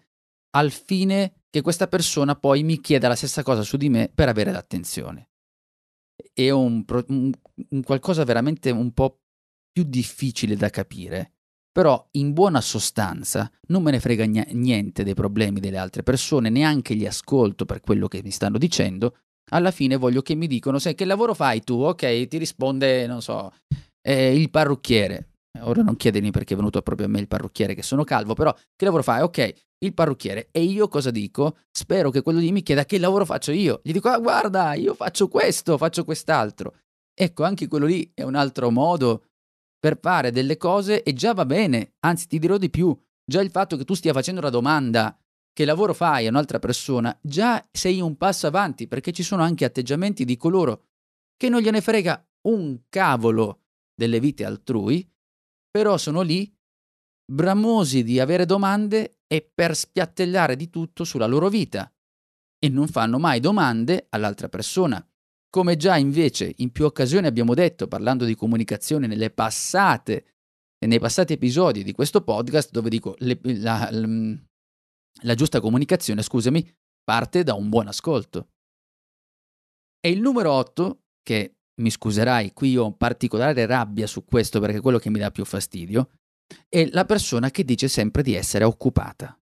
al 0.56 0.72
fine 0.72 1.44
che 1.50 1.62
questa 1.62 1.88
persona 1.88 2.36
poi 2.36 2.64
mi 2.64 2.80
chieda 2.80 3.08
la 3.08 3.16
stessa 3.16 3.44
cosa 3.44 3.62
su 3.62 3.78
di 3.78 3.90
me 3.90 4.12
per 4.14 4.30
avere 4.30 4.52
l'attenzione. 4.52 5.30
È 6.34 6.50
un, 6.50 6.84
un, 7.08 7.32
un 7.70 7.84
qualcosa 7.84 8.24
veramente 8.24 8.72
un 8.72 8.92
po' 8.94 9.20
più 9.72 9.84
difficile 9.84 10.56
da 10.56 10.70
capire. 10.70 11.34
Però 11.76 12.08
in 12.12 12.32
buona 12.32 12.62
sostanza 12.62 13.52
non 13.68 13.84
me 13.84 13.92
ne 13.92 14.00
frega 14.00 14.24
niente 14.24 15.04
dei 15.04 15.14
problemi 15.14 15.60
delle 15.60 15.78
altre 15.78 16.04
persone, 16.04 16.50
neanche 16.50 16.94
li 16.94 17.06
ascolto 17.06 17.66
per 17.66 17.82
quello 17.82 18.08
che 18.08 18.22
mi 18.24 18.32
stanno 18.32 18.58
dicendo, 18.58 19.18
alla 19.52 19.72
fine 19.72 19.96
voglio 19.96 20.22
che 20.22 20.36
mi 20.36 20.48
dicono, 20.48 20.80
sai, 20.80 20.96
che 20.96 21.06
lavoro 21.06 21.34
fai 21.34 21.64
tu? 21.64 21.82
Ok, 21.82 22.28
ti 22.28 22.38
risponde, 22.38 23.08
non 23.08 23.22
so, 23.22 23.54
eh, 24.02 24.36
il 24.36 24.50
parrucchiere. 24.50 25.30
Ora 25.62 25.82
non 25.82 25.96
chiedermi 25.96 26.32
perché 26.32 26.54
è 26.54 26.58
venuto 26.58 26.82
proprio 26.82 27.08
a 27.08 27.10
me 27.10 27.20
il 27.20 27.28
parrucchiere, 27.28 27.76
che 27.76 27.84
sono 27.84 28.04
calvo, 28.04 28.34
però 28.34 28.54
che 28.54 28.86
lavoro 28.86 29.04
fai? 29.04 29.22
Ok, 29.22 29.54
il 29.80 29.94
parrucchiere. 29.94 30.50
E 30.52 30.62
io 30.64 30.88
cosa 30.88 31.12
dico? 31.12 31.58
Spero 31.72 32.10
che 32.10 32.22
quello 32.22 32.40
lì 32.40 32.52
mi 32.52 32.62
chieda 32.62 32.86
che 32.86 33.00
lavoro 33.00 33.26
faccio 33.26 33.52
io. 33.52 33.80
Gli 33.84 33.92
dico, 33.92 34.10
ah, 34.10 34.20
guarda, 34.20 34.74
io 34.74 34.94
faccio 34.94 35.28
questo, 35.28 35.78
faccio 35.78 36.04
quest'altro. 36.04 36.76
Ecco, 37.14 37.44
anche 37.44 37.68
quello 37.68 37.86
lì 37.86 38.12
è 38.14 38.24
un 38.24 38.36
altro 38.36 38.70
modo 38.70 39.28
per 39.80 39.98
fare 40.02 40.32
delle 40.32 40.58
cose 40.58 41.04
e 41.04 41.14
già 41.14 41.34
va 41.34 41.46
bene. 41.46 41.94
Anzi, 42.00 42.28
ti 42.28 42.40
dirò 42.40 42.58
di 42.58 42.70
più. 42.70 42.98
Già 43.24 43.42
il 43.42 43.50
fatto 43.50 43.78
che 43.78 43.86
tu 43.86 43.94
stia 43.94 44.14
facendo 44.14 44.42
una 44.42 44.50
domanda 44.50 45.18
che 45.56 45.64
lavoro 45.64 45.94
fai 45.94 46.26
a 46.28 46.30
un'altra 46.30 46.60
persona, 46.60 47.18
già 47.22 47.66
sei 47.72 48.02
un 48.02 48.18
passo 48.18 48.46
avanti 48.46 48.90
perché 48.90 49.14
ci 49.14 49.24
sono 49.24 49.42
anche 49.42 49.64
atteggiamenti 49.64 50.26
di 50.26 50.36
coloro 50.36 50.88
che 51.38 51.48
non 51.48 51.62
gliene 51.62 51.80
frega 51.80 52.28
un 52.50 52.82
cavolo 52.90 53.62
delle 53.96 54.20
vite 54.20 54.44
altrui, 54.44 55.10
però 55.72 55.96
sono 55.96 56.22
lì 56.24 56.54
bramosi 57.26 58.04
di 58.04 58.20
avere 58.20 58.46
domande 58.46 59.20
e 59.28 59.50
per 59.50 59.78
spiattellare 59.78 60.58
di 60.58 60.70
tutto 60.70 61.06
sulla 61.06 61.26
loro 61.26 61.48
vita 61.48 61.90
e 62.60 62.68
non 62.68 62.90
fanno 62.90 63.18
mai 63.18 63.40
domande 63.40 64.08
all'altra 64.10 64.50
persona. 64.50 65.04
Come 65.50 65.78
già 65.78 65.96
invece 65.96 66.54
in 66.58 66.74
più 66.74 66.84
occasioni 66.84 67.28
abbiamo 67.28 67.54
detto 67.54 67.88
parlando 67.88 68.26
di 68.26 68.36
comunicazione 68.36 69.08
nelle 69.08 69.30
passate 69.30 70.26
nei 70.86 71.00
passati 71.00 71.34
episodi 71.34 71.82
di 71.82 71.94
questo 71.94 72.22
podcast 72.22 72.72
dove 72.72 72.90
dico 72.90 73.16
le, 73.20 73.40
la, 73.42 73.90
la 75.22 75.36
giusta 75.36 75.60
comunicazione, 75.60 76.22
scusami, 76.22 76.68
parte 77.04 77.44
da 77.44 77.54
un 77.54 77.70
buon 77.70 77.88
ascolto. 77.88 78.50
E 80.00 80.10
il 80.10 80.22
numero 80.22 80.52
8, 80.52 81.04
che 81.24 81.56
mi 81.82 81.90
scuserai, 81.90 82.54
qui 82.54 82.78
ho 82.78 82.94
particolare 82.94 83.66
rabbia 83.66 84.08
su 84.08 84.24
questo 84.24 84.60
perché 84.60 84.78
è 84.78 84.82
quello 84.82 85.00
che 85.00 85.10
mi 85.10 85.20
dà 85.20 85.32
più 85.32 85.46
fastidio, 85.46 86.10
è 86.70 86.88
la 86.92 87.06
persona 87.06 87.50
che 87.50 87.64
dice 87.64 87.88
sempre 87.88 88.22
di 88.22 88.34
essere 88.34 88.64
occupata. 88.66 89.38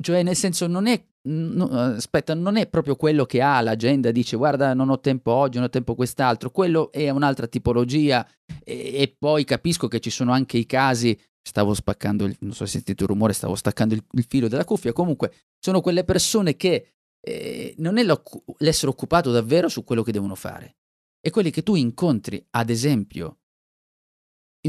Cioè, 0.00 0.22
nel 0.22 0.36
senso, 0.36 0.66
non 0.66 0.86
è, 0.86 1.02
no, 1.28 1.66
aspetta, 1.66 2.34
non 2.34 2.56
è 2.56 2.68
proprio 2.68 2.96
quello 2.96 3.24
che 3.24 3.40
ha 3.40 3.60
l'agenda, 3.60 4.10
dice 4.10 4.36
guarda, 4.36 4.74
non 4.74 4.90
ho 4.90 5.00
tempo 5.00 5.32
oggi, 5.32 5.56
non 5.56 5.66
ho 5.66 5.70
tempo 5.70 5.94
quest'altro, 5.94 6.50
quello 6.50 6.92
è 6.92 7.08
un'altra 7.08 7.46
tipologia 7.46 8.26
e, 8.62 8.94
e 8.94 9.16
poi 9.16 9.44
capisco 9.44 9.88
che 9.88 10.00
ci 10.00 10.10
sono 10.10 10.32
anche 10.32 10.58
i 10.58 10.66
casi, 10.66 11.18
stavo 11.46 11.74
spaccando, 11.74 12.24
il, 12.24 12.36
non 12.40 12.52
so 12.52 12.64
se 12.64 12.72
sentito 12.72 13.02
il 13.02 13.10
rumore, 13.10 13.34
stavo 13.34 13.54
staccando 13.54 13.94
il, 13.94 14.02
il 14.12 14.24
filo 14.26 14.48
della 14.48 14.64
cuffia, 14.64 14.92
comunque 14.92 15.32
sono 15.58 15.80
quelle 15.80 16.04
persone 16.04 16.56
che 16.56 16.94
eh, 17.20 17.74
non 17.78 17.98
è 17.98 18.04
l'essere 18.58 18.90
occupato 18.90 19.30
davvero 19.30 19.68
su 19.68 19.84
quello 19.84 20.02
che 20.02 20.12
devono 20.12 20.34
fare, 20.34 20.76
è 21.20 21.30
quelli 21.30 21.50
che 21.50 21.62
tu 21.62 21.74
incontri, 21.74 22.44
ad 22.50 22.70
esempio, 22.70 23.38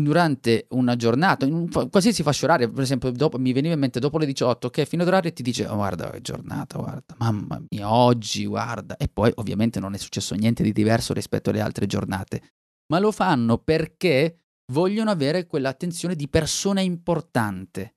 durante 0.02 0.68
una 0.72 0.98
giornata, 0.98 1.46
in 1.46 1.54
un 1.54 1.70
qualsiasi 1.70 2.22
fascia 2.22 2.46
oraria, 2.46 2.70
per 2.70 2.84
esempio, 2.84 3.12
dopo, 3.12 3.40
mi 3.40 3.54
veniva 3.54 3.74
in 3.74 3.80
mente 3.80 4.00
dopo 4.00 4.18
le 4.18 4.26
18, 4.26 4.70
che 4.70 4.86
fino 4.86 5.04
ad 5.04 5.08
orario 5.08 5.32
ti 5.32 5.42
dice, 5.42 5.66
oh, 5.68 5.76
guarda, 5.76 6.12
è 6.12 6.20
giornata, 6.20 6.78
guarda, 6.78 7.16
mamma 7.18 7.64
mia, 7.70 7.94
oggi, 7.94 8.46
guarda. 8.46 8.98
E 8.98 9.08
poi 9.08 9.32
ovviamente 9.36 9.80
non 9.80 9.94
è 9.94 9.98
successo 9.98 10.36
niente 10.36 10.64
di 10.64 10.74
diverso 10.74 11.14
rispetto 11.14 11.50
alle 11.50 11.62
altre 11.62 11.86
giornate, 11.86 12.42
ma 12.88 13.00
lo 13.00 13.12
fanno 13.12 13.58
perché 13.58 14.45
vogliono 14.72 15.12
avere 15.12 15.46
quell'attenzione 15.46 16.16
di 16.16 16.28
persona 16.28 16.82
importante. 16.82 17.96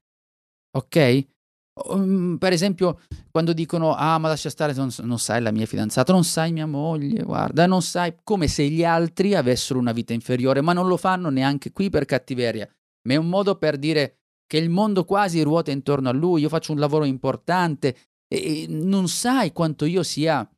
Ok? 0.77 1.27
Um, 1.87 2.37
per 2.39 2.53
esempio, 2.53 3.01
quando 3.31 3.53
dicono: 3.53 3.95
Ah, 3.95 4.19
ma 4.19 4.29
lascia 4.29 4.51
stare, 4.51 4.73
non, 4.75 4.91
non, 5.03 5.19
sai 5.19 5.41
la 5.41 5.53
mia 5.53 5.67
fidanzata, 5.67 6.13
non 6.13 6.25
sai 6.25 6.53
mia 6.53 6.67
moglie, 6.67 7.23
guarda, 7.23 7.67
non 7.67 7.83
sai 7.83 8.17
come 8.23 8.49
se 8.49 8.69
gli 8.69 8.85
altri 8.85 9.35
avessero 9.35 9.79
una 9.79 9.93
vita 9.93 10.13
inferiore, 10.13 10.61
ma 10.61 10.73
non 10.73 10.89
lo 10.89 10.97
fanno 10.97 11.31
neanche 11.31 11.73
qui 11.73 11.91
per 11.91 12.05
cattiveria, 12.05 12.69
ma 13.07 13.15
è 13.15 13.17
un 13.17 13.29
modo 13.29 13.57
per 13.57 13.79
dire 13.79 14.17
che 14.47 14.59
il 14.59 14.71
mondo 14.71 15.05
quasi 15.05 15.43
ruota 15.43 15.71
intorno 15.71 16.09
a 16.09 16.13
lui, 16.13 16.41
io 16.41 16.49
faccio 16.49 16.73
un 16.73 16.79
lavoro 16.79 17.05
importante 17.05 17.97
e, 18.27 18.63
e 18.63 18.67
non 18.69 19.09
sai 19.09 19.53
quanto 19.53 19.85
io 19.85 20.03
sia 20.03 20.49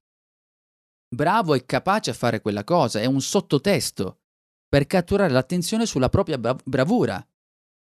bravo 1.13 1.55
e 1.55 1.67
capace 1.67 2.11
a 2.11 2.15
fare 2.15 2.41
quella 2.41 2.65
cosa, 2.65 3.01
è 3.01 3.05
un 3.05 3.21
sottotesto 3.21 4.20
per 4.71 4.87
catturare 4.87 5.33
l'attenzione 5.33 5.85
sulla 5.85 6.09
propria 6.09 6.39
bravura. 6.39 7.23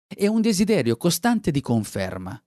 È 0.06 0.26
un 0.26 0.42
desiderio 0.42 0.98
costante 0.98 1.50
di 1.50 1.62
conferma. 1.62 2.40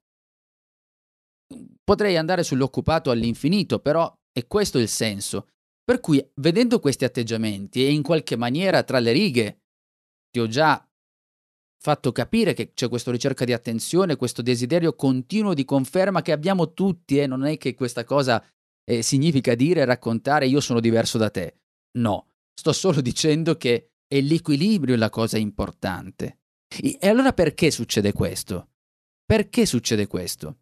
Potrei 1.84 2.18
andare 2.18 2.44
sull'occupato 2.44 3.10
all'infinito, 3.10 3.80
però 3.80 4.14
è 4.32 4.46
questo 4.46 4.78
il 4.78 4.88
senso. 4.88 5.48
Per 5.84 6.00
cui, 6.00 6.24
vedendo 6.36 6.80
questi 6.80 7.04
atteggiamenti 7.04 7.84
e 7.84 7.92
in 7.92 8.04
qualche 8.04 8.36
maniera 8.36 8.84
tra 8.84 9.00
le 9.00 9.12
righe, 9.12 9.62
ti 10.30 10.40
ho 10.40 10.48
già 10.48 10.88
fatto 11.80 12.12
capire 12.12 12.54
che 12.54 12.74
c'è 12.74 12.90
questa 12.90 13.12
ricerca 13.12 13.44
di 13.44 13.54
attenzione, 13.54 14.18
questo 14.18 14.44
desiderio 14.44 14.94
continuo 14.94 15.56
di 15.56 15.66
conferma 15.66 16.22
che 16.22 16.32
abbiamo 16.32 16.74
tutti 16.74 17.18
e 17.18 17.22
eh? 17.22 17.28
non 17.28 17.46
è 17.46 17.58
che 17.58 17.74
questa 17.74 18.04
cosa 18.04 18.44
eh, 18.84 19.02
significa 19.02 19.56
dire 19.56 19.82
e 19.82 19.86
raccontare 19.86 20.48
io 20.48 20.60
sono 20.60 20.80
diverso 20.80 21.18
da 21.18 21.32
te. 21.32 21.62
No, 21.98 22.34
sto 22.54 22.74
solo 22.74 23.02
dicendo 23.02 23.56
che 23.56 23.94
è 24.08 24.22
l'equilibrio 24.22 24.96
la 24.96 25.10
cosa 25.10 25.38
importante. 25.38 26.40
E 26.68 27.08
allora 27.08 27.34
perché 27.34 27.72
succede 27.72 28.14
questo? 28.14 28.70
Perché 29.26 29.66
succede 29.66 30.08
questo? 30.08 30.58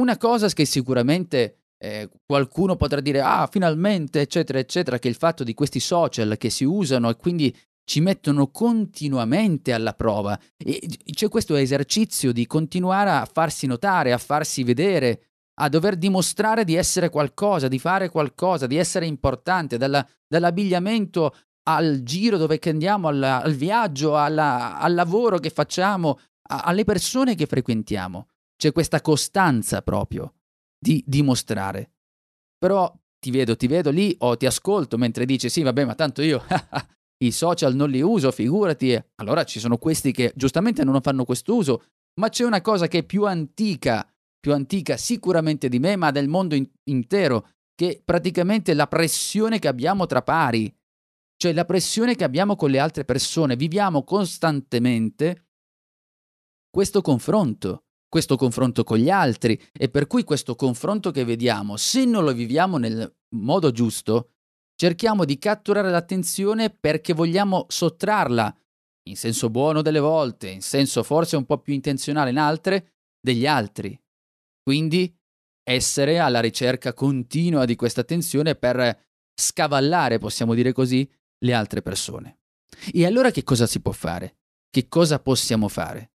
Una 0.00 0.16
cosa 0.16 0.48
che 0.48 0.64
sicuramente 0.64 1.64
eh, 1.78 2.08
qualcuno 2.24 2.76
potrà 2.76 3.00
dire, 3.00 3.20
ah, 3.20 3.46
finalmente, 3.50 4.20
eccetera, 4.20 4.58
eccetera, 4.58 4.98
che 4.98 5.08
il 5.08 5.14
fatto 5.14 5.44
di 5.44 5.54
questi 5.54 5.80
social 5.80 6.36
che 6.36 6.50
si 6.50 6.64
usano 6.64 7.10
e 7.10 7.16
quindi 7.16 7.56
ci 7.84 8.00
mettono 8.00 8.48
continuamente 8.48 9.72
alla 9.72 9.92
prova. 9.92 10.38
E 10.56 10.80
c'è 11.12 11.28
questo 11.28 11.54
esercizio 11.56 12.32
di 12.32 12.46
continuare 12.46 13.10
a 13.10 13.28
farsi 13.30 13.66
notare, 13.66 14.12
a 14.12 14.18
farsi 14.18 14.64
vedere, 14.64 15.26
a 15.60 15.68
dover 15.68 15.96
dimostrare 15.96 16.64
di 16.64 16.74
essere 16.74 17.10
qualcosa, 17.10 17.68
di 17.68 17.78
fare 17.78 18.08
qualcosa, 18.08 18.66
di 18.66 18.76
essere 18.76 19.06
importante, 19.06 19.76
dalla, 19.76 20.06
dall'abbigliamento 20.26 21.34
al 21.64 22.02
giro 22.02 22.36
dove 22.36 22.58
andiamo, 22.64 23.08
alla, 23.08 23.42
al 23.42 23.54
viaggio, 23.54 24.16
alla, 24.16 24.78
al 24.78 24.94
lavoro 24.94 25.38
che 25.38 25.50
facciamo, 25.50 26.18
a, 26.48 26.62
alle 26.62 26.84
persone 26.84 27.34
che 27.34 27.46
frequentiamo. 27.46 28.28
C'è 28.56 28.72
questa 28.72 29.00
costanza 29.00 29.82
proprio 29.82 30.34
di 30.78 31.02
dimostrare. 31.06 31.92
Però 32.58 32.92
ti 33.18 33.30
vedo, 33.30 33.56
ti 33.56 33.66
vedo 33.66 33.90
lì 33.90 34.14
o 34.20 34.36
ti 34.36 34.46
ascolto 34.46 34.98
mentre 34.98 35.24
dici 35.24 35.48
sì, 35.48 35.62
vabbè, 35.62 35.84
ma 35.84 35.94
tanto 35.94 36.22
io 36.22 36.44
i 37.24 37.30
social 37.30 37.74
non 37.74 37.90
li 37.90 38.00
uso, 38.00 38.30
figurati. 38.30 39.02
Allora 39.16 39.44
ci 39.44 39.58
sono 39.58 39.78
questi 39.78 40.12
che 40.12 40.32
giustamente 40.36 40.84
non 40.84 41.00
fanno 41.00 41.24
quest'uso, 41.24 41.84
ma 42.20 42.28
c'è 42.28 42.44
una 42.44 42.60
cosa 42.60 42.86
che 42.86 42.98
è 42.98 43.02
più 43.04 43.24
antica, 43.24 44.06
più 44.38 44.52
antica 44.52 44.96
sicuramente 44.96 45.68
di 45.68 45.78
me, 45.78 45.96
ma 45.96 46.10
del 46.10 46.28
mondo 46.28 46.54
in- 46.54 46.68
intero, 46.84 47.48
che 47.74 48.02
praticamente 48.04 48.74
la 48.74 48.86
pressione 48.86 49.58
che 49.58 49.68
abbiamo 49.68 50.06
tra 50.06 50.22
pari, 50.22 50.72
cioè 51.36 51.52
la 51.52 51.64
pressione 51.64 52.14
che 52.14 52.24
abbiamo 52.24 52.56
con 52.56 52.70
le 52.70 52.78
altre 52.78 53.04
persone. 53.04 53.56
Viviamo 53.56 54.04
costantemente 54.04 55.48
questo 56.70 57.00
confronto 57.00 57.84
questo 58.14 58.36
confronto 58.36 58.84
con 58.84 58.98
gli 58.98 59.10
altri 59.10 59.60
e 59.72 59.88
per 59.88 60.06
cui 60.06 60.22
questo 60.22 60.54
confronto 60.54 61.10
che 61.10 61.24
vediamo, 61.24 61.76
se 61.76 62.04
non 62.04 62.22
lo 62.22 62.32
viviamo 62.32 62.76
nel 62.76 63.12
modo 63.30 63.72
giusto, 63.72 64.34
cerchiamo 64.76 65.24
di 65.24 65.36
catturare 65.36 65.90
l'attenzione 65.90 66.70
perché 66.70 67.12
vogliamo 67.12 67.66
sottrarla, 67.66 68.56
in 69.08 69.16
senso 69.16 69.50
buono 69.50 69.82
delle 69.82 69.98
volte, 69.98 70.48
in 70.48 70.62
senso 70.62 71.02
forse 71.02 71.34
un 71.34 71.44
po' 71.44 71.58
più 71.58 71.74
intenzionale 71.74 72.30
in 72.30 72.38
altre, 72.38 72.92
degli 73.20 73.48
altri. 73.48 74.00
Quindi 74.62 75.12
essere 75.64 76.20
alla 76.20 76.38
ricerca 76.38 76.92
continua 76.92 77.64
di 77.64 77.74
questa 77.74 78.02
attenzione 78.02 78.54
per 78.54 78.96
scavallare, 79.34 80.18
possiamo 80.18 80.54
dire 80.54 80.72
così, 80.72 81.10
le 81.44 81.52
altre 81.52 81.82
persone. 81.82 82.38
E 82.92 83.06
allora 83.06 83.30
che 83.30 83.44
cosa 83.44 83.66
si 83.66 83.80
può 83.80 83.92
fare? 83.92 84.36
Che 84.70 84.88
cosa 84.88 85.20
possiamo 85.20 85.68
fare? 85.68 86.12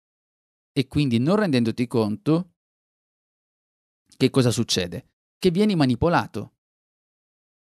e 0.71 0.87
quindi 0.87 1.19
non 1.19 1.37
rendendoti 1.37 1.87
conto, 1.87 2.53
che 4.15 4.29
cosa 4.29 4.51
succede? 4.51 5.14
Che 5.45 5.51
vieni 5.51 5.75
manipolato. 5.75 6.53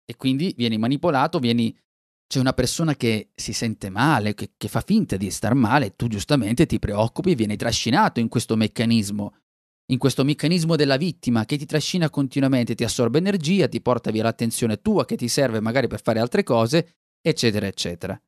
E 0.03 0.15
quindi 0.15 0.55
vieni 0.58 0.79
manipolato, 0.79 1.38
vieni 1.38 1.77
c'è 2.25 2.39
una 2.39 2.53
persona 2.53 2.95
che 2.95 3.29
si 3.36 3.53
sente 3.53 3.91
male, 3.91 4.34
che, 4.34 4.53
che, 4.58 4.67
fa 4.67 4.82
finta 4.82 5.17
di 5.17 5.29
star 5.29 5.53
male, 5.53 5.95
tu 5.95 6.08
giustamente 6.08 6.65
ti 6.65 6.79
preoccupi 6.79 7.29
e 7.29 7.36
vieni 7.36 7.58
trascinato 7.58 8.19
in 8.19 8.27
questo 8.27 8.55
meccanismo. 8.55 9.36
in 9.91 9.99
questo 9.99 10.23
meccanismo 10.23 10.75
della 10.75 10.97
vittima 10.97 11.45
che 11.45 11.58
ti 11.58 11.67
trascina 11.67 12.10
continuamente, 12.10 12.73
ti 12.73 12.84
assorbe 12.84 13.19
energia, 13.19 13.67
ti 13.67 13.82
porta 13.82 14.10
via 14.10 14.23
l'attenzione 14.23 14.82
tua 14.82 15.05
che 15.05 15.15
ti 15.15 15.27
serve 15.27 15.60
magari 15.60 15.86
per 15.86 16.01
fare 16.01 16.19
altre 16.19 16.41
cose, 16.41 16.95
eccetera, 17.21 17.67
eccetera. 17.67 18.19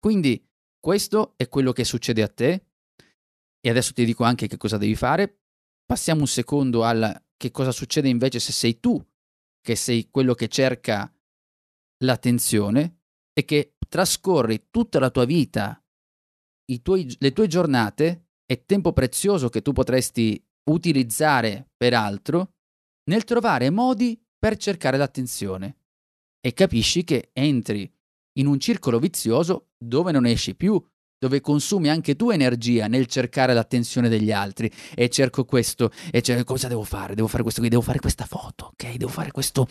Quindi 0.00 0.44
questo 0.80 1.34
è 1.36 1.48
quello 1.48 1.70
che 1.70 1.84
succede 1.84 2.22
a 2.22 2.28
te 2.28 2.64
e 3.60 3.70
adesso 3.70 3.92
ti 3.92 4.04
dico 4.04 4.24
anche 4.24 4.48
che 4.48 4.56
cosa 4.56 4.78
devi 4.78 4.96
fare. 4.96 5.42
Passiamo 5.86 6.22
un 6.22 6.26
secondo 6.26 6.82
al 6.82 7.29
che 7.40 7.50
cosa 7.50 7.72
succede 7.72 8.10
invece 8.10 8.38
se 8.38 8.52
sei 8.52 8.80
tu 8.80 9.02
che 9.62 9.74
sei 9.74 10.10
quello 10.10 10.34
che 10.34 10.48
cerca 10.48 11.10
l'attenzione 12.04 12.98
e 13.32 13.46
che 13.46 13.76
trascorri 13.88 14.66
tutta 14.70 14.98
la 14.98 15.08
tua 15.08 15.24
vita, 15.24 15.82
tuoi, 16.82 17.16
le 17.18 17.32
tue 17.32 17.46
giornate 17.46 18.26
e 18.44 18.66
tempo 18.66 18.92
prezioso 18.92 19.48
che 19.48 19.62
tu 19.62 19.72
potresti 19.72 20.42
utilizzare 20.70 21.70
per 21.78 21.94
altro 21.94 22.56
nel 23.08 23.24
trovare 23.24 23.70
modi 23.70 24.22
per 24.38 24.58
cercare 24.58 24.98
l'attenzione. 24.98 25.78
E 26.40 26.52
capisci 26.52 27.04
che 27.04 27.30
entri 27.32 27.90
in 28.38 28.46
un 28.46 28.60
circolo 28.60 28.98
vizioso 28.98 29.70
dove 29.78 30.12
non 30.12 30.26
esci 30.26 30.54
più, 30.54 30.82
dove 31.20 31.42
consumi 31.42 31.90
anche 31.90 32.16
tu 32.16 32.30
energia 32.30 32.86
nel 32.86 33.06
cercare 33.06 33.52
l'attenzione 33.52 34.08
degli 34.08 34.32
altri 34.32 34.72
e 34.94 35.10
cerco 35.10 35.44
questo 35.44 35.92
e 36.10 36.22
cerco 36.22 36.54
cosa 36.54 36.66
devo 36.66 36.82
fare? 36.82 37.14
Devo 37.14 37.28
fare 37.28 37.42
questo 37.42 37.60
qui, 37.60 37.68
devo 37.68 37.82
fare 37.82 38.00
questa 38.00 38.24
foto, 38.24 38.68
ok? 38.72 38.96
Devo 38.96 39.10
fare 39.10 39.30
questo. 39.30 39.68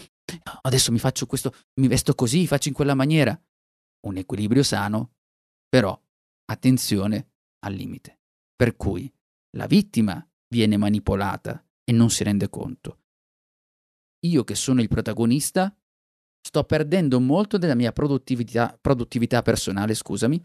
Adesso 0.61 0.91
mi 0.91 0.99
faccio 0.99 1.25
questo, 1.25 1.51
mi 1.81 1.87
vesto 1.87 2.13
così, 2.13 2.45
faccio 2.45 2.67
in 2.67 2.75
quella 2.75 2.93
maniera. 2.93 3.37
Un 4.05 4.17
equilibrio 4.17 4.61
sano, 4.61 5.15
però 5.67 5.99
attenzione 6.45 7.31
al 7.65 7.73
limite. 7.73 8.19
Per 8.55 8.75
cui 8.75 9.11
la 9.57 9.65
vittima 9.65 10.23
viene 10.49 10.77
manipolata 10.77 11.65
e 11.83 11.91
non 11.91 12.11
si 12.11 12.23
rende 12.23 12.47
conto. 12.49 12.99
Io 14.27 14.43
che 14.43 14.53
sono 14.53 14.81
il 14.81 14.87
protagonista 14.87 15.75
sto 16.41 16.63
perdendo 16.63 17.19
molto 17.19 17.57
della 17.57 17.75
mia 17.75 17.91
produttività, 17.91 18.77
produttività 18.79 19.41
personale, 19.41 19.95
scusami, 19.95 20.39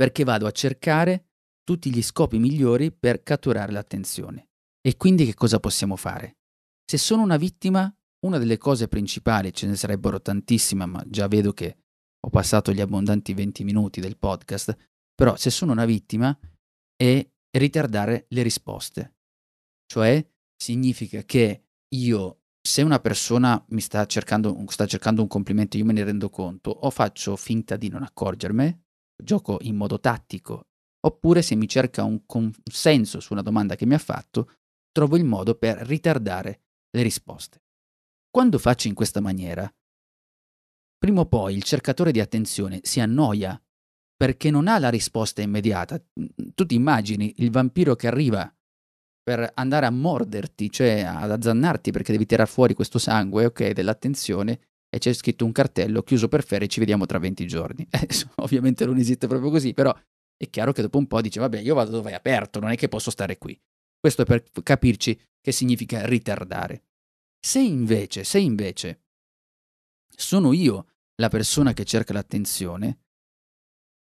perché 0.00 0.24
vado 0.24 0.46
a 0.46 0.50
cercare 0.50 1.26
tutti 1.62 1.92
gli 1.92 2.00
scopi 2.00 2.38
migliori 2.38 2.90
per 2.90 3.22
catturare 3.22 3.70
l'attenzione. 3.70 4.48
E 4.80 4.96
quindi 4.96 5.26
che 5.26 5.34
cosa 5.34 5.60
possiamo 5.60 5.94
fare? 5.94 6.38
Se 6.90 6.96
sono 6.96 7.20
una 7.20 7.36
vittima, 7.36 7.94
una 8.24 8.38
delle 8.38 8.56
cose 8.56 8.88
principali, 8.88 9.52
ce 9.52 9.66
ne 9.66 9.76
sarebbero 9.76 10.22
tantissime, 10.22 10.86
ma 10.86 11.04
già 11.06 11.28
vedo 11.28 11.52
che 11.52 11.76
ho 12.18 12.30
passato 12.30 12.72
gli 12.72 12.80
abbondanti 12.80 13.34
20 13.34 13.62
minuti 13.62 14.00
del 14.00 14.16
podcast, 14.16 14.74
però 15.14 15.36
se 15.36 15.50
sono 15.50 15.72
una 15.72 15.84
vittima 15.84 16.34
è 16.96 17.30
ritardare 17.58 18.24
le 18.30 18.42
risposte. 18.42 19.16
Cioè 19.84 20.26
significa 20.56 21.24
che 21.24 21.64
io, 21.88 22.40
se 22.58 22.80
una 22.80 23.00
persona 23.00 23.62
mi 23.68 23.82
sta 23.82 24.06
cercando, 24.06 24.64
sta 24.68 24.86
cercando 24.86 25.20
un 25.20 25.28
complimento, 25.28 25.76
io 25.76 25.84
me 25.84 25.92
ne 25.92 26.04
rendo 26.04 26.30
conto, 26.30 26.70
o 26.70 26.88
faccio 26.88 27.36
finta 27.36 27.76
di 27.76 27.90
non 27.90 28.02
accorgermi, 28.02 28.88
gioco 29.22 29.58
in 29.62 29.76
modo 29.76 30.00
tattico, 30.00 30.66
oppure 31.06 31.42
se 31.42 31.54
mi 31.54 31.68
cerca 31.68 32.04
un 32.04 32.24
consenso 32.26 33.20
su 33.20 33.32
una 33.32 33.42
domanda 33.42 33.76
che 33.76 33.86
mi 33.86 33.94
ha 33.94 33.98
fatto, 33.98 34.52
trovo 34.90 35.16
il 35.16 35.24
modo 35.24 35.54
per 35.54 35.78
ritardare 35.78 36.62
le 36.90 37.02
risposte. 37.02 37.62
Quando 38.30 38.58
faccio 38.58 38.88
in 38.88 38.94
questa 38.94 39.20
maniera, 39.20 39.72
prima 40.98 41.20
o 41.20 41.26
poi 41.26 41.54
il 41.54 41.62
cercatore 41.62 42.12
di 42.12 42.20
attenzione 42.20 42.80
si 42.82 43.00
annoia 43.00 43.60
perché 44.16 44.50
non 44.50 44.68
ha 44.68 44.78
la 44.78 44.90
risposta 44.90 45.40
immediata. 45.40 45.98
Tu 46.54 46.66
ti 46.66 46.74
immagini 46.74 47.32
il 47.38 47.50
vampiro 47.50 47.96
che 47.96 48.06
arriva 48.06 48.54
per 49.22 49.50
andare 49.54 49.86
a 49.86 49.90
morderti, 49.90 50.70
cioè 50.70 51.00
ad 51.02 51.30
azzannarti 51.30 51.90
perché 51.90 52.12
devi 52.12 52.26
tirare 52.26 52.48
fuori 52.48 52.74
questo 52.74 52.98
sangue, 52.98 53.46
ok, 53.46 53.70
dell'attenzione, 53.70 54.69
e 54.92 54.98
c'è 54.98 55.12
scritto 55.12 55.44
un 55.44 55.52
cartello 55.52 56.02
chiuso 56.02 56.28
per 56.28 56.44
ferie, 56.44 56.66
ci 56.66 56.80
vediamo 56.80 57.06
tra 57.06 57.18
20 57.18 57.46
giorni. 57.46 57.86
Eh, 57.90 58.08
ovviamente 58.36 58.84
non 58.84 58.98
esiste 58.98 59.26
proprio 59.28 59.50
così, 59.50 59.72
però 59.72 59.94
è 60.36 60.50
chiaro 60.50 60.72
che 60.72 60.82
dopo 60.82 60.98
un 60.98 61.06
po' 61.06 61.20
dice, 61.20 61.38
vabbè, 61.38 61.60
io 61.60 61.74
vado 61.74 61.90
dove 61.92 62.10
è 62.10 62.14
aperto, 62.14 62.60
non 62.60 62.70
è 62.70 62.76
che 62.76 62.88
posso 62.88 63.10
stare 63.10 63.38
qui. 63.38 63.58
Questo 63.98 64.22
è 64.22 64.24
per 64.24 64.42
capirci 64.62 65.18
che 65.40 65.52
significa 65.52 66.04
ritardare. 66.06 66.84
Se 67.38 67.60
invece, 67.60 68.24
se 68.24 68.38
invece 68.38 69.02
sono 70.14 70.52
io 70.52 70.86
la 71.16 71.28
persona 71.28 71.72
che 71.72 71.84
cerca 71.84 72.12
l'attenzione, 72.12 73.00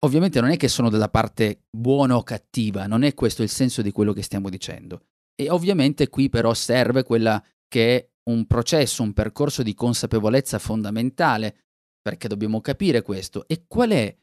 ovviamente 0.06 0.40
non 0.40 0.52
è 0.52 0.58
che 0.58 0.68
sono 0.68 0.90
dalla 0.90 1.10
parte 1.10 1.64
buona 1.70 2.16
o 2.16 2.24
cattiva, 2.24 2.88
non 2.88 3.04
è 3.04 3.14
questo 3.14 3.44
il 3.44 3.50
senso 3.50 3.82
di 3.82 3.92
quello 3.92 4.14
che 4.14 4.22
stiamo 4.22 4.50
dicendo. 4.50 5.08
E 5.36 5.50
ovviamente 5.50 6.10
qui 6.10 6.30
però 6.30 6.54
serve 6.54 7.04
quella 7.04 7.44
che 7.68 7.98
è 7.98 8.09
un 8.24 8.46
processo, 8.46 9.04
un 9.04 9.14
percorso 9.14 9.64
di 9.64 9.74
consapevolezza 9.74 10.60
fondamentale, 10.60 11.66
perché 12.02 12.28
dobbiamo 12.28 12.62
capire 12.62 13.02
questo. 13.02 13.48
E 13.48 13.66
qual 13.68 13.92
è 13.92 14.18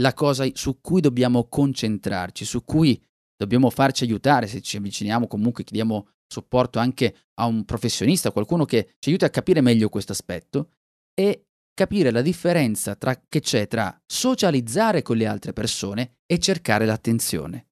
la 0.00 0.14
cosa 0.14 0.46
su 0.52 0.80
cui 0.80 1.00
dobbiamo 1.00 1.48
concentrarci, 1.48 2.44
su 2.44 2.64
cui 2.64 3.00
dobbiamo 3.36 3.70
farci 3.70 4.04
aiutare 4.04 4.46
se 4.46 4.60
ci 4.60 4.76
avviciniamo, 4.76 5.26
comunque 5.26 5.64
chiediamo 5.64 6.08
supporto 6.26 6.78
anche 6.78 7.14
a 7.34 7.46
un 7.46 7.64
professionista, 7.64 8.32
qualcuno 8.32 8.64
che 8.64 8.94
ci 8.98 9.10
aiuti 9.10 9.24
a 9.24 9.30
capire 9.30 9.60
meglio 9.60 9.88
questo 9.88 10.12
aspetto 10.12 10.70
e 11.14 11.46
capire 11.74 12.10
la 12.10 12.22
differenza 12.22 12.94
tra, 12.94 13.20
che 13.28 13.40
c'è 13.40 13.66
tra 13.66 14.00
socializzare 14.06 15.02
con 15.02 15.16
le 15.16 15.26
altre 15.26 15.52
persone 15.52 16.18
e 16.26 16.38
cercare 16.38 16.86
l'attenzione. 16.86 17.68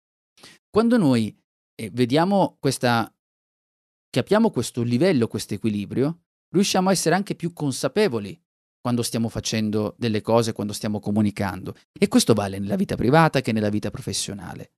Quando 0.70 0.96
noi 0.96 1.36
eh, 1.74 1.90
vediamo 1.92 2.56
questa 2.58 3.11
capiamo 4.12 4.50
questo 4.50 4.82
livello, 4.82 5.26
questo 5.26 5.54
equilibrio, 5.54 6.24
riusciamo 6.50 6.90
a 6.90 6.92
essere 6.92 7.14
anche 7.14 7.34
più 7.34 7.54
consapevoli 7.54 8.38
quando 8.78 9.02
stiamo 9.02 9.30
facendo 9.30 9.94
delle 9.96 10.20
cose, 10.20 10.52
quando 10.52 10.74
stiamo 10.74 11.00
comunicando. 11.00 11.74
E 11.98 12.08
questo 12.08 12.34
vale 12.34 12.58
nella 12.58 12.76
vita 12.76 12.94
privata 12.94 13.40
che 13.40 13.52
nella 13.52 13.70
vita 13.70 13.90
professionale. 13.90 14.72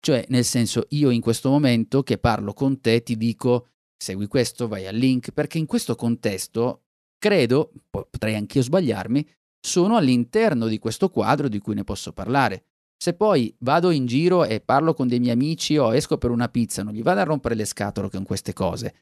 Cioè, 0.00 0.24
nel 0.28 0.44
senso, 0.44 0.86
io 0.90 1.10
in 1.10 1.20
questo 1.20 1.50
momento 1.50 2.02
che 2.02 2.16
parlo 2.16 2.54
con 2.54 2.80
te 2.80 3.02
ti 3.02 3.16
dico 3.16 3.68
segui 3.98 4.26
questo, 4.26 4.68
vai 4.68 4.86
al 4.86 4.94
link, 4.94 5.32
perché 5.32 5.58
in 5.58 5.66
questo 5.66 5.96
contesto, 5.96 6.84
credo, 7.18 7.72
potrei 7.90 8.36
anch'io 8.36 8.62
sbagliarmi, 8.62 9.28
sono 9.60 9.96
all'interno 9.96 10.66
di 10.66 10.78
questo 10.78 11.10
quadro 11.10 11.48
di 11.48 11.58
cui 11.58 11.74
ne 11.74 11.84
posso 11.84 12.12
parlare. 12.12 12.67
Se 13.00 13.14
poi 13.14 13.54
vado 13.60 13.90
in 13.90 14.06
giro 14.06 14.44
e 14.44 14.60
parlo 14.60 14.92
con 14.92 15.06
dei 15.06 15.20
miei 15.20 15.32
amici 15.32 15.76
o 15.76 15.94
esco 15.94 16.18
per 16.18 16.30
una 16.30 16.48
pizza, 16.48 16.82
non 16.82 16.92
gli 16.92 17.02
vado 17.02 17.20
a 17.20 17.24
rompere 17.24 17.54
le 17.54 17.64
scatole 17.64 18.10
con 18.10 18.24
queste 18.24 18.52
cose. 18.52 18.94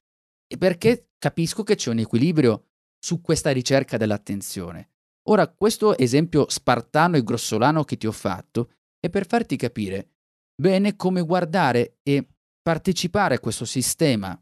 E 0.47 0.59
perché 0.59 1.13
capisco 1.19 1.63
che 1.63 1.77
c'è 1.77 1.91
un 1.91 1.99
equilibrio 1.99 2.67
su 2.99 3.23
questa 3.23 3.51
ricerca 3.53 3.97
dell'attenzione. 3.97 4.91
Ora, 5.29 5.49
questo 5.49 5.97
esempio 5.97 6.49
spartano 6.49 7.17
e 7.17 7.25
grossolano 7.25 7.85
che 7.85 7.97
ti 7.97 8.07
ho 8.07 8.13
fatto 8.13 8.71
è 9.01 9.09
per 9.09 9.27
farti 9.27 9.57
capire 9.57 10.11
bene 10.55 10.95
come 10.95 11.23
guardare 11.23 11.99
e 12.03 12.29
partecipare 12.63 13.37
a 13.37 13.41
questo 13.41 13.65
sistema 13.65 14.41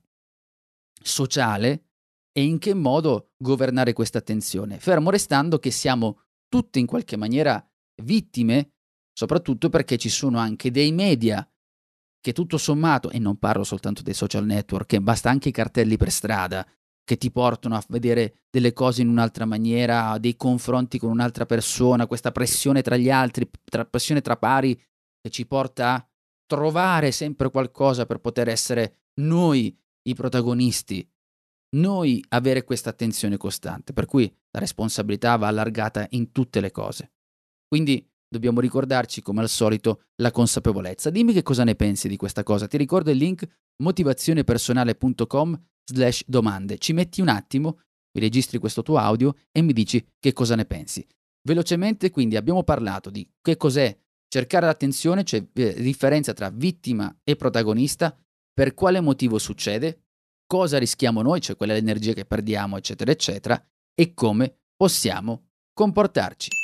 sociale 1.00 1.84
e 2.32 2.42
in 2.42 2.58
che 2.58 2.74
modo 2.74 3.32
governare 3.36 3.92
questa 3.92 4.18
attenzione, 4.18 4.80
fermo 4.80 5.10
restando 5.10 5.58
che 5.58 5.70
siamo 5.70 6.22
tutte 6.48 6.78
in 6.78 6.86
qualche 6.86 7.16
maniera 7.16 7.64
vittime 8.02 8.73
soprattutto 9.14 9.70
perché 9.70 9.96
ci 9.96 10.11
sono 10.11 10.38
anche 10.38 10.70
dei 10.70 10.92
media 10.92 11.48
che 12.20 12.33
tutto 12.33 12.59
sommato, 12.59 13.11
e 13.11 13.18
non 13.18 13.38
parlo 13.38 13.64
soltanto 13.64 14.03
dei 14.03 14.14
social 14.14 14.44
network, 14.44 14.87
che 14.87 15.00
basta 15.00 15.31
anche 15.31 15.50
i 15.50 15.53
cartelli 15.53 15.96
per 15.96 16.11
strada, 16.11 16.66
che 17.05 17.18
ti 17.18 17.31
portano 17.31 17.77
a 17.77 17.85
vedere 17.88 18.44
delle 18.50 18.72
cose 18.72 19.03
in 19.03 19.09
un'altra 19.09 19.44
maniera, 19.44 20.16
dei 20.18 20.37
confronti 20.37 20.98
con 20.98 21.11
un'altra 21.11 21.44
persona, 21.44 22.07
questa 22.07 22.33
pressione 22.33 22.81
tra 22.81 22.96
gli 22.96 23.11
altri, 23.11 23.48
tra, 23.62 23.85
pressione 23.85 24.22
tra 24.22 24.38
pari 24.38 24.74
che 24.74 25.31
ci 25.31 25.46
porta 25.46 25.94
a 25.94 26.09
trovare 26.46 27.12
sempre 27.12 27.50
qualcosa 27.50 28.07
per 28.07 28.18
poter 28.20 28.48
essere 28.48 29.09
noi 29.20 29.79
i 30.09 30.14
protagonisti, 30.14 31.07
noi 31.77 32.24
avere 32.29 32.64
questa 32.64 32.90
attenzione 32.90 33.37
costante, 33.37 33.92
per 33.92 34.07
cui 34.07 34.35
la 34.50 34.61
responsabilità 34.61 35.37
va 35.37 35.48
allargata 35.48 36.07
in 36.11 36.33
tutte 36.33 36.61
le 36.61 36.70
cose. 36.70 37.12
Quindi 37.66 38.09
dobbiamo 38.35 38.61
ricordarci 38.61 39.23
come 39.23 39.40
al 39.40 39.49
solito 39.49 40.03
la 40.16 40.31
consapevolezza. 40.31 41.11
Dimmi 41.11 41.33
che 41.33 41.42
cosa 41.42 41.64
ne 41.64 41.77
pensi 41.77 42.09
di 42.09 42.16
questa 42.16 42.42
cosa. 42.42 42.66
Ti 42.66 42.77
ricordo 42.77 43.11
il 43.11 43.16
link 43.16 43.47
motivazionepersonale.com 43.83 45.62
slash 45.85 46.25
domande. 46.27 46.79
Ci 46.79 46.92
metti 46.92 47.20
un 47.20 47.29
attimo, 47.29 47.81
mi 48.12 48.20
registri 48.20 48.59
questo 48.59 48.83
tuo 48.83 48.99
audio 48.99 49.35
e 49.53 49.62
mi 49.62 49.73
dici 49.73 50.05
che 50.18 50.33
cosa 50.33 50.57
ne 50.57 50.64
pensi. 50.64 51.07
Velocemente 51.47 52.11
quindi 52.11 52.37
abbiamo 52.37 52.64
parlato 52.64 53.11
di 53.11 53.29
che 53.40 53.57
cos'è 53.57 53.97
cercare 54.29 54.66
l'attenzione, 54.66 55.23
cioè 55.23 55.47
eh, 55.53 55.81
differenza 55.81 56.33
tra 56.33 56.51
vittima 56.51 57.14
e 57.23 57.37
protagonista, 57.37 58.16
per 58.53 58.75
quale 58.75 59.01
motivo 59.01 59.38
succede, 59.38 60.07
cosa 60.47 60.79
rischiamo 60.79 61.23
noi, 61.23 61.40
cioè 61.40 61.57
quella 61.57 61.77
energia 61.77 62.12
che 62.12 62.25
perdiamo, 62.25 62.77
eccetera, 62.77 63.11
eccetera, 63.11 63.64
e 63.94 64.14
come 64.14 64.62
possiamo 64.77 65.51
comportarci. 65.73 66.63